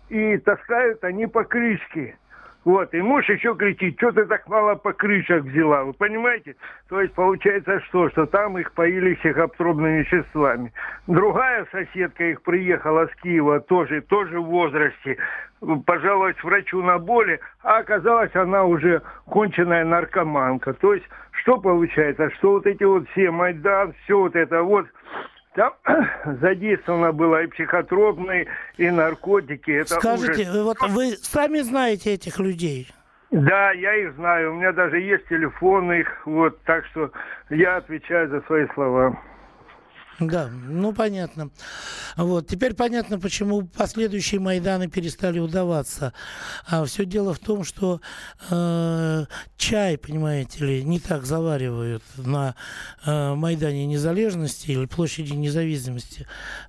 и 0.08 0.36
таскают 0.38 1.02
они 1.04 1.26
покрышки. 1.26 2.16
Вот, 2.64 2.92
и 2.92 3.00
муж 3.00 3.26
еще 3.28 3.54
кричит, 3.54 3.96
что 3.96 4.12
ты 4.12 4.26
так 4.26 4.46
мало 4.46 4.74
покрышек 4.74 5.42
взяла, 5.44 5.84
вы 5.84 5.94
понимаете? 5.94 6.54
То 6.88 7.00
есть 7.00 7.14
получается 7.14 7.80
что, 7.86 8.10
что 8.10 8.26
там 8.26 8.58
их 8.58 8.72
поили 8.72 9.14
психотропными 9.14 10.00
веществами. 10.00 10.72
Другая 11.06 11.66
соседка 11.72 12.24
их 12.24 12.42
приехала 12.42 13.06
с 13.06 13.20
Киева, 13.22 13.60
тоже, 13.60 14.02
тоже 14.02 14.40
в 14.40 14.46
возрасте, 14.46 15.16
пожаловалась 15.86 16.42
врачу 16.42 16.82
на 16.82 16.98
боли, 16.98 17.40
а 17.62 17.78
оказалось 17.78 18.34
она 18.34 18.64
уже 18.64 19.00
конченная 19.30 19.84
наркоманка. 19.84 20.74
То 20.74 20.92
есть 20.92 21.06
что 21.40 21.58
получается, 21.58 22.30
что 22.32 22.52
вот 22.52 22.66
эти 22.66 22.84
вот 22.84 23.08
все 23.10 23.30
Майдан, 23.30 23.94
все 24.04 24.18
вот 24.18 24.36
это 24.36 24.62
вот, 24.62 24.86
там 25.58 25.72
задействовано 26.40 27.12
было 27.12 27.42
и 27.42 27.46
психотропные, 27.48 28.46
и 28.76 28.90
наркотики. 28.90 29.72
Это 29.72 29.96
Скажите, 29.96 30.48
уже... 30.48 30.62
вот 30.62 30.76
вы 30.88 31.10
сами 31.16 31.58
знаете 31.58 32.14
этих 32.14 32.38
людей? 32.38 32.88
Да, 33.30 33.72
я 33.72 33.94
их 33.96 34.14
знаю. 34.14 34.52
У 34.52 34.54
меня 34.56 34.72
даже 34.72 35.00
есть 35.00 35.26
телефон 35.28 35.92
их. 35.92 36.06
Вот, 36.24 36.62
так 36.62 36.86
что 36.86 37.10
я 37.50 37.76
отвечаю 37.76 38.28
за 38.30 38.40
свои 38.42 38.66
слова. 38.74 39.20
Да, 40.20 40.48
ну 40.48 40.92
понятно. 40.92 41.50
Вот. 42.16 42.48
Теперь 42.48 42.74
понятно, 42.74 43.20
почему 43.20 43.62
последующие 43.62 44.40
Майданы 44.40 44.88
перестали 44.88 45.38
удаваться. 45.38 46.12
А 46.66 46.84
все 46.86 47.04
дело 47.04 47.34
в 47.34 47.38
том, 47.38 47.62
что 47.62 48.00
э, 48.50 49.24
чай, 49.56 49.96
понимаете 49.96 50.64
ли, 50.64 50.82
не 50.82 50.98
так 50.98 51.24
заваривают 51.24 52.02
на 52.16 52.56
э, 53.06 53.34
Майдане 53.34 53.86
Незалежности 53.86 54.72
или 54.72 54.86
площади 54.86 55.34
Независимости, 55.34 56.26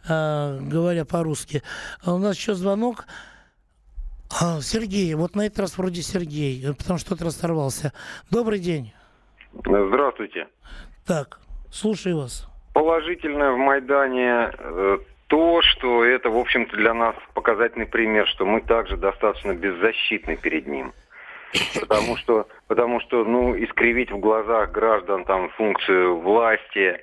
э, 0.08 0.60
говоря 0.62 1.06
по-русски. 1.06 1.64
А 2.04 2.14
у 2.14 2.20
нас 2.20 2.36
еще 2.36 2.54
звонок. 2.54 3.08
А, 4.40 4.62
Сергей, 4.62 5.12
вот 5.16 5.36
на 5.36 5.48
этот 5.48 5.62
раз 5.62 5.78
вроде 5.80 6.04
Сергей, 6.04 6.72
потому 6.76 7.00
что 7.00 7.16
тот 7.16 7.24
расторвался. 7.24 7.94
Добрый 8.30 8.60
день. 8.60 8.94
Здравствуйте. 9.56 10.48
Так, 11.04 11.40
слушаю 11.72 12.18
вас 12.18 12.49
положительное 12.74 13.52
в 13.52 13.58
Майдане 13.58 14.52
э, 14.58 14.98
то, 15.28 15.62
что 15.62 16.04
это, 16.04 16.30
в 16.30 16.38
общем-то, 16.38 16.76
для 16.76 16.94
нас 16.94 17.16
показательный 17.34 17.86
пример, 17.86 18.28
что 18.28 18.46
мы 18.46 18.62
также 18.62 18.98
достаточно 18.98 19.54
беззащитны 19.54 20.36
перед 20.36 20.68
ним. 20.68 20.92
Потому 21.80 22.16
что, 22.18 22.48
потому 22.68 23.00
что, 23.00 23.24
ну, 23.24 23.56
искривить 23.56 24.12
в 24.12 24.20
глазах 24.20 24.72
граждан 24.72 25.26
там 25.26 25.50
функцию 25.50 26.20
власти, 26.20 27.02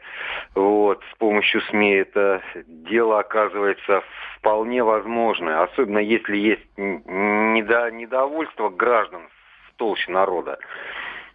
вот, 0.55 1.03
с 1.13 1.19
помощью 1.19 1.61
СМИ, 1.63 1.95
это 1.95 2.43
дело 2.67 3.19
оказывается 3.19 4.03
вполне 4.37 4.85
возможное, 4.85 5.63
особенно 5.63 5.99
если 5.99 6.37
есть 6.37 6.67
недо, 6.77 7.91
недовольство 7.91 8.69
граждан 8.69 9.23
в 9.69 9.77
толще 9.77 10.13
народа. 10.13 10.59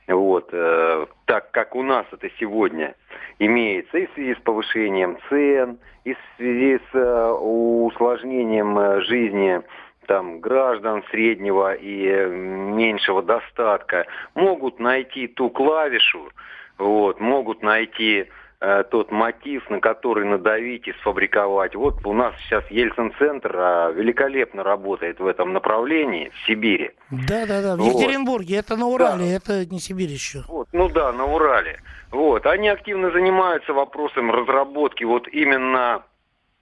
Вот, 0.07 0.49
э, 0.51 1.05
так 1.25 1.51
как 1.51 1.75
у 1.75 1.83
нас 1.83 2.05
это 2.11 2.29
сегодня 2.39 2.95
имеется 3.39 3.97
и 3.97 4.07
в 4.07 4.13
связи 4.13 4.35
с 4.35 4.39
повышением 4.39 5.17
цен, 5.29 5.77
и 6.03 6.13
в 6.13 6.17
связи 6.37 6.79
с 6.91 6.95
э, 6.95 7.31
усложнением 7.31 8.77
э, 8.77 9.01
жизни 9.01 9.61
там, 10.07 10.39
граждан 10.39 11.03
среднего 11.11 11.73
и 11.73 12.05
э, 12.05 12.27
меньшего 12.27 13.21
достатка, 13.21 14.05
могут 14.35 14.79
найти 14.79 15.27
ту 15.27 15.49
клавишу, 15.49 16.29
вот, 16.77 17.19
могут 17.19 17.61
найти 17.61 18.27
Э, 18.63 18.83
тот 18.83 19.11
мотив, 19.11 19.67
на 19.71 19.79
который 19.79 20.23
надавить 20.23 20.87
и 20.87 20.93
сфабриковать. 21.01 21.73
Вот 21.73 22.05
у 22.05 22.13
нас 22.13 22.35
сейчас 22.41 22.63
Ельцин-центр 22.69 23.51
а, 23.57 23.89
великолепно 23.89 24.63
работает 24.63 25.19
в 25.19 25.25
этом 25.25 25.51
направлении, 25.51 26.29
в 26.29 26.45
Сибири. 26.45 26.91
Да, 27.09 27.47
да, 27.47 27.63
да, 27.63 27.75
в 27.75 27.79
вот. 27.79 27.87
Екатеринбурге, 27.87 28.57
это 28.57 28.77
на 28.77 28.85
Урале, 28.85 29.25
да. 29.25 29.35
это 29.35 29.65
не 29.65 29.79
Сибирь 29.79 30.11
еще. 30.11 30.43
Вот, 30.47 30.67
ну 30.73 30.89
да, 30.89 31.11
на 31.11 31.25
Урале. 31.25 31.81
Вот, 32.11 32.45
они 32.45 32.69
активно 32.69 33.09
занимаются 33.09 33.73
вопросом 33.73 34.29
разработки 34.29 35.05
вот 35.05 35.27
именно 35.29 36.03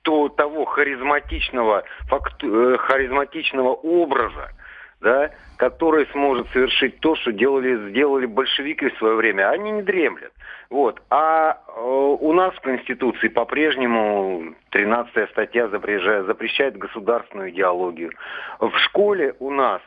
то, 0.04 0.30
того 0.30 0.64
харизматичного, 0.64 1.84
факту, 2.08 2.76
э, 2.76 2.78
харизматичного 2.78 3.74
образа, 3.74 4.54
да, 5.02 5.32
который 5.58 6.08
сможет 6.08 6.48
совершить 6.52 7.00
то, 7.00 7.16
что 7.16 7.32
делали, 7.32 7.90
сделали 7.90 8.26
большевики 8.26 8.90
в 8.90 8.98
свое 8.98 9.16
время. 9.16 9.50
Они 9.50 9.72
не 9.72 9.82
дремлят. 9.82 10.32
Вот. 10.70 11.02
А 11.10 11.58
э, 11.68 11.82
у 11.82 12.34
нас 12.34 12.54
в 12.56 12.62
Конституции 12.62 13.28
по-прежнему 13.28 14.54
13 14.70 15.30
статья 15.32 15.68
запрещает, 15.70 16.26
запрещает 16.26 16.78
государственную 16.78 17.50
идеологию. 17.52 18.12
В 18.60 18.72
школе 18.80 19.36
у 19.40 19.50
нас 19.50 19.82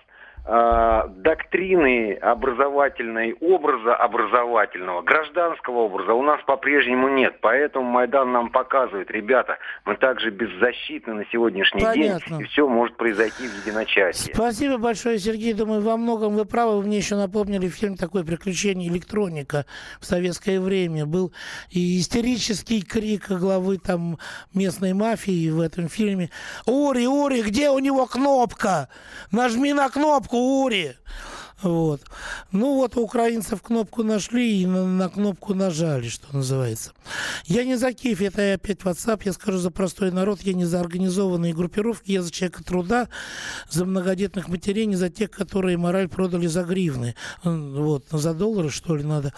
э, 0.45 1.03
доктрины 1.09 2.15
образовательной, 2.15 3.35
образа 3.41 3.95
образовательного, 3.95 5.03
гражданского 5.03 5.81
образа 5.81 6.15
у 6.15 6.23
нас 6.23 6.41
по-прежнему 6.45 7.09
нет. 7.09 7.39
Поэтому 7.41 7.85
Майдан 7.85 8.33
нам 8.33 8.51
показывает, 8.51 9.11
ребята, 9.11 9.59
мы 9.85 9.97
также 9.97 10.31
беззащитны 10.31 11.15
на 11.15 11.25
сегодняшний 11.31 11.83
Понятно. 11.83 12.39
день, 12.39 12.41
и 12.41 12.45
все 12.45 12.67
может 12.67 12.97
произойти 12.97 13.47
в 13.47 13.67
единочасье. 13.67 14.35
Спасибо 14.35 14.79
большое, 14.79 15.19
Сергей. 15.19 15.53
Думаю, 15.53 15.81
во 15.81 15.97
многом 15.97 16.35
вы 16.35 16.45
правы. 16.45 16.79
Вы 16.79 16.87
мне 16.87 16.99
еще 16.99 17.17
напомнили 17.17 17.69
фильм 17.69 17.97
такой 17.97 18.25
«Приключение 18.25 18.89
электроника» 18.89 19.67
в 20.01 20.07
советское 20.07 20.61
время. 20.61 21.07
Был 21.07 21.33
и 21.71 22.01
истерический 22.01 22.83
крик 22.83 23.31
главы 23.31 23.79
там 23.79 24.19
местной 24.55 24.93
мафии 24.93 25.51
в 25.51 25.61
этом 25.61 25.89
фильме. 25.89 26.31
«Ури, 26.67 27.07
Ури, 27.07 27.43
где 27.43 27.71
у 27.71 27.79
него 27.79 28.07
кнопка? 28.07 28.89
Нажми 29.31 29.73
на 29.73 29.89
кнопку!» 29.89 30.32
Кнопку, 30.33 30.65
Ури. 30.65 30.97
Вот. 31.63 32.03
Ну 32.51 32.75
вот 32.75 32.97
украинцев 32.97 33.63
кнопку 33.63 34.03
нашли 34.03 34.63
и 34.63 34.67
на, 34.67 34.87
на 34.87 35.09
кнопку 35.09 35.55
нажали, 35.55 36.09
что 36.09 36.35
называется. 36.37 36.93
Я 37.47 37.65
не 37.65 37.77
за 37.77 37.93
Киев, 37.93 38.21
это 38.21 38.55
опять 38.55 38.81
WhatsApp, 38.81 39.23
я 39.25 39.33
скажу 39.33 39.59
за 39.59 39.71
простой 39.71 40.11
народ, 40.11 40.41
я 40.43 40.55
не 40.55 40.65
за 40.65 40.81
организованные 40.81 41.55
группировки, 41.55 42.11
я 42.13 42.23
за 42.23 42.31
человека 42.31 42.65
труда, 42.65 43.09
за 43.71 43.85
многодетных 43.85 44.49
матерей, 44.49 44.87
не 44.87 44.97
за 44.97 45.09
тех, 45.09 45.31
которые 45.31 45.77
мораль 45.77 46.09
продали 46.09 46.47
за 46.47 46.65
гривны. 46.65 47.15
Вот, 47.45 48.07
за 48.11 48.35
доллары, 48.35 48.71
что 48.71 48.97
ли, 48.97 49.05
надо. 49.05 49.33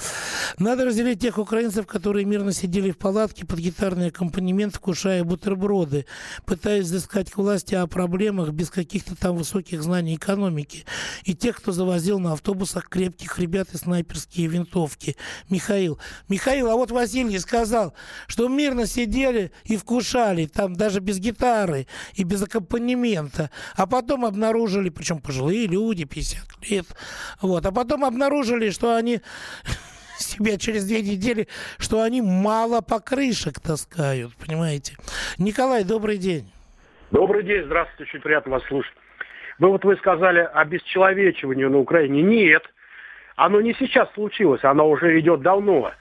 Надо 0.58 0.86
разделить 0.86 1.20
тех 1.20 1.38
украинцев, 1.38 1.86
которые 1.86 2.24
мирно 2.24 2.52
сидели 2.52 2.90
в 2.90 2.98
палатке 2.98 3.46
под 3.46 3.58
гитарный 3.58 4.08
аккомпанемент, 4.08 4.76
вкушая 4.76 5.24
бутерброды, 5.24 6.06
пытаясь 6.46 6.86
заискать 6.86 7.30
к 7.30 7.36
власти 7.36 7.74
о 7.74 7.86
проблемах 7.86 8.50
без 8.50 8.70
каких-то 8.70 9.16
там 9.16 9.36
высоких 9.36 9.82
знаний 9.82 10.14
экономики. 10.14 10.84
И 11.24 11.34
тех, 11.34 11.56
кто 11.56 11.72
завозил 11.72 12.13
на 12.18 12.32
автобусах 12.32 12.88
крепких 12.88 13.38
ребят 13.38 13.68
и 13.72 13.76
снайперские 13.76 14.46
винтовки. 14.46 15.16
Михаил. 15.50 15.98
Михаил, 16.28 16.70
а 16.70 16.74
вот 16.74 16.90
Василий 16.90 17.38
сказал, 17.38 17.94
что 18.26 18.48
мирно 18.48 18.86
сидели 18.86 19.52
и 19.64 19.76
вкушали, 19.76 20.46
там 20.46 20.74
даже 20.74 21.00
без 21.00 21.18
гитары 21.18 21.86
и 22.14 22.24
без 22.24 22.42
аккомпанемента. 22.42 23.50
А 23.76 23.86
потом 23.86 24.24
обнаружили, 24.24 24.88
причем 24.88 25.20
пожилые 25.20 25.66
люди, 25.66 26.04
50 26.04 26.70
лет, 26.70 26.86
вот, 27.40 27.64
а 27.64 27.72
потом 27.72 28.04
обнаружили, 28.04 28.70
что 28.70 28.96
они 28.96 29.20
себя 30.18 30.56
через 30.58 30.84
две 30.84 31.02
недели, 31.02 31.48
что 31.78 32.02
они 32.02 32.22
мало 32.22 32.80
покрышек 32.80 33.60
таскают, 33.60 34.34
понимаете. 34.36 34.96
Николай, 35.38 35.84
добрый 35.84 36.18
день. 36.18 36.50
Добрый 37.10 37.44
день, 37.44 37.64
здравствуйте, 37.64 38.10
очень 38.10 38.20
приятно 38.20 38.52
вас 38.52 38.62
слушать. 38.64 38.94
Вы 39.58 39.68
вот 39.68 39.84
вы 39.84 39.96
сказали 39.96 40.40
о 40.40 40.64
на 41.70 41.78
Украине. 41.78 42.22
Нет, 42.22 42.64
оно 43.36 43.60
не 43.60 43.74
сейчас 43.74 44.12
случилось, 44.14 44.64
оно 44.64 44.88
уже 44.88 45.18
идет 45.18 45.42
давно, 45.42 45.92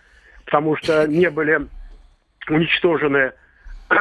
потому 0.46 0.76
что 0.78 1.08
не 1.08 1.30
были 1.30 1.68
уничтожены 2.50 3.34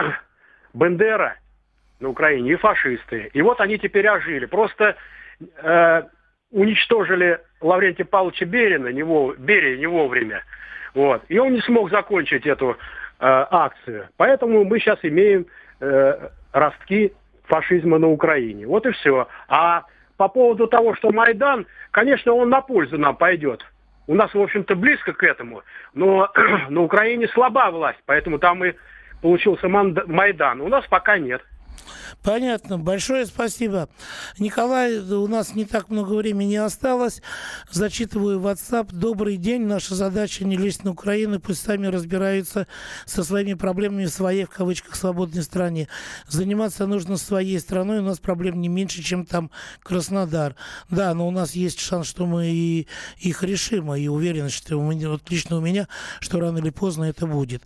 Бендера 0.74 1.36
на 2.00 2.08
Украине 2.08 2.52
и 2.52 2.56
фашисты. 2.56 3.30
И 3.32 3.42
вот 3.42 3.60
они 3.60 3.78
теперь 3.78 4.08
ожили. 4.08 4.46
Просто 4.46 4.96
э, 5.40 6.02
уничтожили 6.50 7.40
Лаврентия 7.60 8.04
Павловича 8.04 8.44
Берина, 8.44 8.88
не 8.88 9.02
вов... 9.02 9.38
Берия 9.38 9.76
не 9.76 9.86
вовремя. 9.86 10.42
Вот. 10.94 11.22
И 11.28 11.38
он 11.38 11.52
не 11.52 11.60
смог 11.60 11.90
закончить 11.90 12.46
эту 12.46 12.70
э, 12.70 12.76
акцию. 13.18 14.08
Поэтому 14.16 14.64
мы 14.64 14.78
сейчас 14.80 14.98
имеем 15.02 15.46
э, 15.80 16.28
ростки 16.52 17.12
фашизма 17.52 17.98
на 17.98 18.08
Украине. 18.08 18.66
Вот 18.66 18.86
и 18.86 18.92
все. 18.92 19.28
А 19.46 19.84
по 20.16 20.28
поводу 20.28 20.66
того, 20.66 20.94
что 20.94 21.12
Майдан, 21.12 21.66
конечно, 21.90 22.32
он 22.32 22.48
на 22.48 22.62
пользу 22.62 22.96
нам 22.96 23.14
пойдет. 23.14 23.62
У 24.06 24.14
нас, 24.14 24.32
в 24.32 24.40
общем-то, 24.40 24.74
близко 24.74 25.12
к 25.12 25.22
этому. 25.22 25.62
Но 25.92 26.30
на 26.70 26.80
Украине 26.80 27.28
слаба 27.28 27.70
власть, 27.70 28.00
поэтому 28.06 28.38
там 28.38 28.64
и 28.64 28.72
получился 29.20 29.68
Майдан. 29.68 30.62
У 30.62 30.68
нас 30.68 30.86
пока 30.86 31.18
нет. 31.18 31.42
Понятно. 32.22 32.78
Большое 32.78 33.26
спасибо. 33.26 33.88
Николай, 34.38 34.98
у 34.98 35.26
нас 35.26 35.54
не 35.54 35.64
так 35.64 35.88
много 35.88 36.14
времени 36.14 36.54
осталось. 36.54 37.20
Зачитываю 37.70 38.38
WhatsApp. 38.40 38.90
Добрый 38.92 39.36
день. 39.36 39.62
Наша 39.62 39.94
задача 39.94 40.44
не 40.44 40.56
лезть 40.56 40.84
на 40.84 40.92
Украину. 40.92 41.40
Пусть 41.40 41.62
сами 41.62 41.88
разбираются 41.88 42.66
со 43.06 43.24
своими 43.24 43.54
проблемами 43.54 44.04
в 44.04 44.10
своей, 44.10 44.44
в 44.44 44.50
кавычках, 44.50 44.94
свободной 44.94 45.42
стране. 45.42 45.88
Заниматься 46.28 46.86
нужно 46.86 47.16
своей 47.16 47.58
страной. 47.58 47.98
У 47.98 48.04
нас 48.04 48.20
проблем 48.20 48.60
не 48.60 48.68
меньше, 48.68 49.02
чем 49.02 49.26
там 49.26 49.50
Краснодар. 49.82 50.54
Да, 50.90 51.12
но 51.14 51.26
у 51.26 51.30
нас 51.30 51.52
есть 51.52 51.80
шанс, 51.80 52.06
что 52.06 52.26
мы 52.26 52.46
и 52.46 52.86
их 53.18 53.42
решим. 53.42 53.92
И 53.94 54.06
уверенность, 54.06 54.56
что 54.56 54.76
у 54.76 54.90
меня, 54.90 55.08
вот 55.08 55.28
лично 55.30 55.56
у 55.56 55.60
меня, 55.60 55.88
что 56.20 56.38
рано 56.38 56.58
или 56.58 56.70
поздно 56.70 57.04
это 57.04 57.26
будет. 57.26 57.62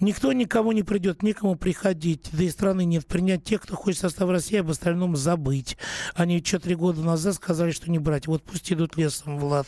Никто 0.00 0.32
никому 0.32 0.72
не 0.72 0.82
придет, 0.82 1.22
никому 1.22 1.54
приходить. 1.54 2.28
Да 2.32 2.42
и 2.42 2.50
страны 2.50 2.84
нет 2.84 3.06
принять 3.34 3.44
тех, 3.44 3.62
кто 3.62 3.76
хочет 3.76 4.00
состав 4.00 4.30
России, 4.30 4.58
об 4.58 4.70
остальном 4.70 5.16
забыть. 5.16 5.76
Они 6.14 6.38
еще 6.38 6.58
три 6.58 6.74
года 6.74 7.00
назад 7.02 7.34
сказали, 7.34 7.72
что 7.72 7.90
не 7.90 7.98
брать. 7.98 8.26
Вот 8.26 8.42
пусть 8.42 8.72
идут 8.72 8.96
лесом, 8.96 9.38
Влад. 9.38 9.66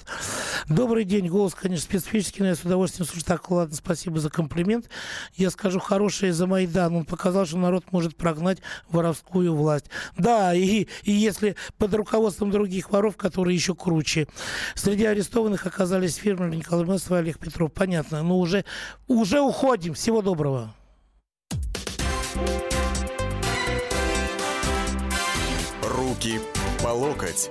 Добрый 0.68 1.04
день. 1.04 1.28
Голос, 1.28 1.54
конечно, 1.54 1.84
специфический, 1.84 2.42
но 2.42 2.48
я 2.48 2.54
с 2.54 2.62
удовольствием 2.62 3.06
слушаю. 3.06 3.24
Так, 3.24 3.50
ладно, 3.50 3.74
спасибо 3.74 4.20
за 4.20 4.30
комплимент. 4.30 4.88
Я 5.34 5.50
скажу 5.50 5.80
хорошее 5.80 6.32
за 6.32 6.46
Майдан. 6.46 6.94
Он 6.94 7.04
показал, 7.04 7.46
что 7.46 7.58
народ 7.58 7.92
может 7.92 8.16
прогнать 8.16 8.58
воровскую 8.88 9.54
власть. 9.54 9.86
Да, 10.16 10.54
и, 10.54 10.86
и 11.02 11.12
если 11.12 11.56
под 11.78 11.94
руководством 11.94 12.50
других 12.50 12.90
воров, 12.90 13.16
которые 13.16 13.54
еще 13.54 13.74
круче. 13.74 14.28
Среди 14.74 15.04
арестованных 15.04 15.66
оказались 15.66 16.16
фермеры 16.16 16.56
Николай 16.56 16.86
Месов 16.86 17.12
и 17.12 17.14
Олег 17.14 17.38
Петров. 17.38 17.72
Понятно. 17.72 18.22
Но 18.22 18.38
уже, 18.38 18.64
уже 19.06 19.40
уходим. 19.40 19.94
Всего 19.94 20.22
доброго. 20.22 20.74
Руки 26.16 26.40
по 26.82 26.88
локоть. 26.88 27.50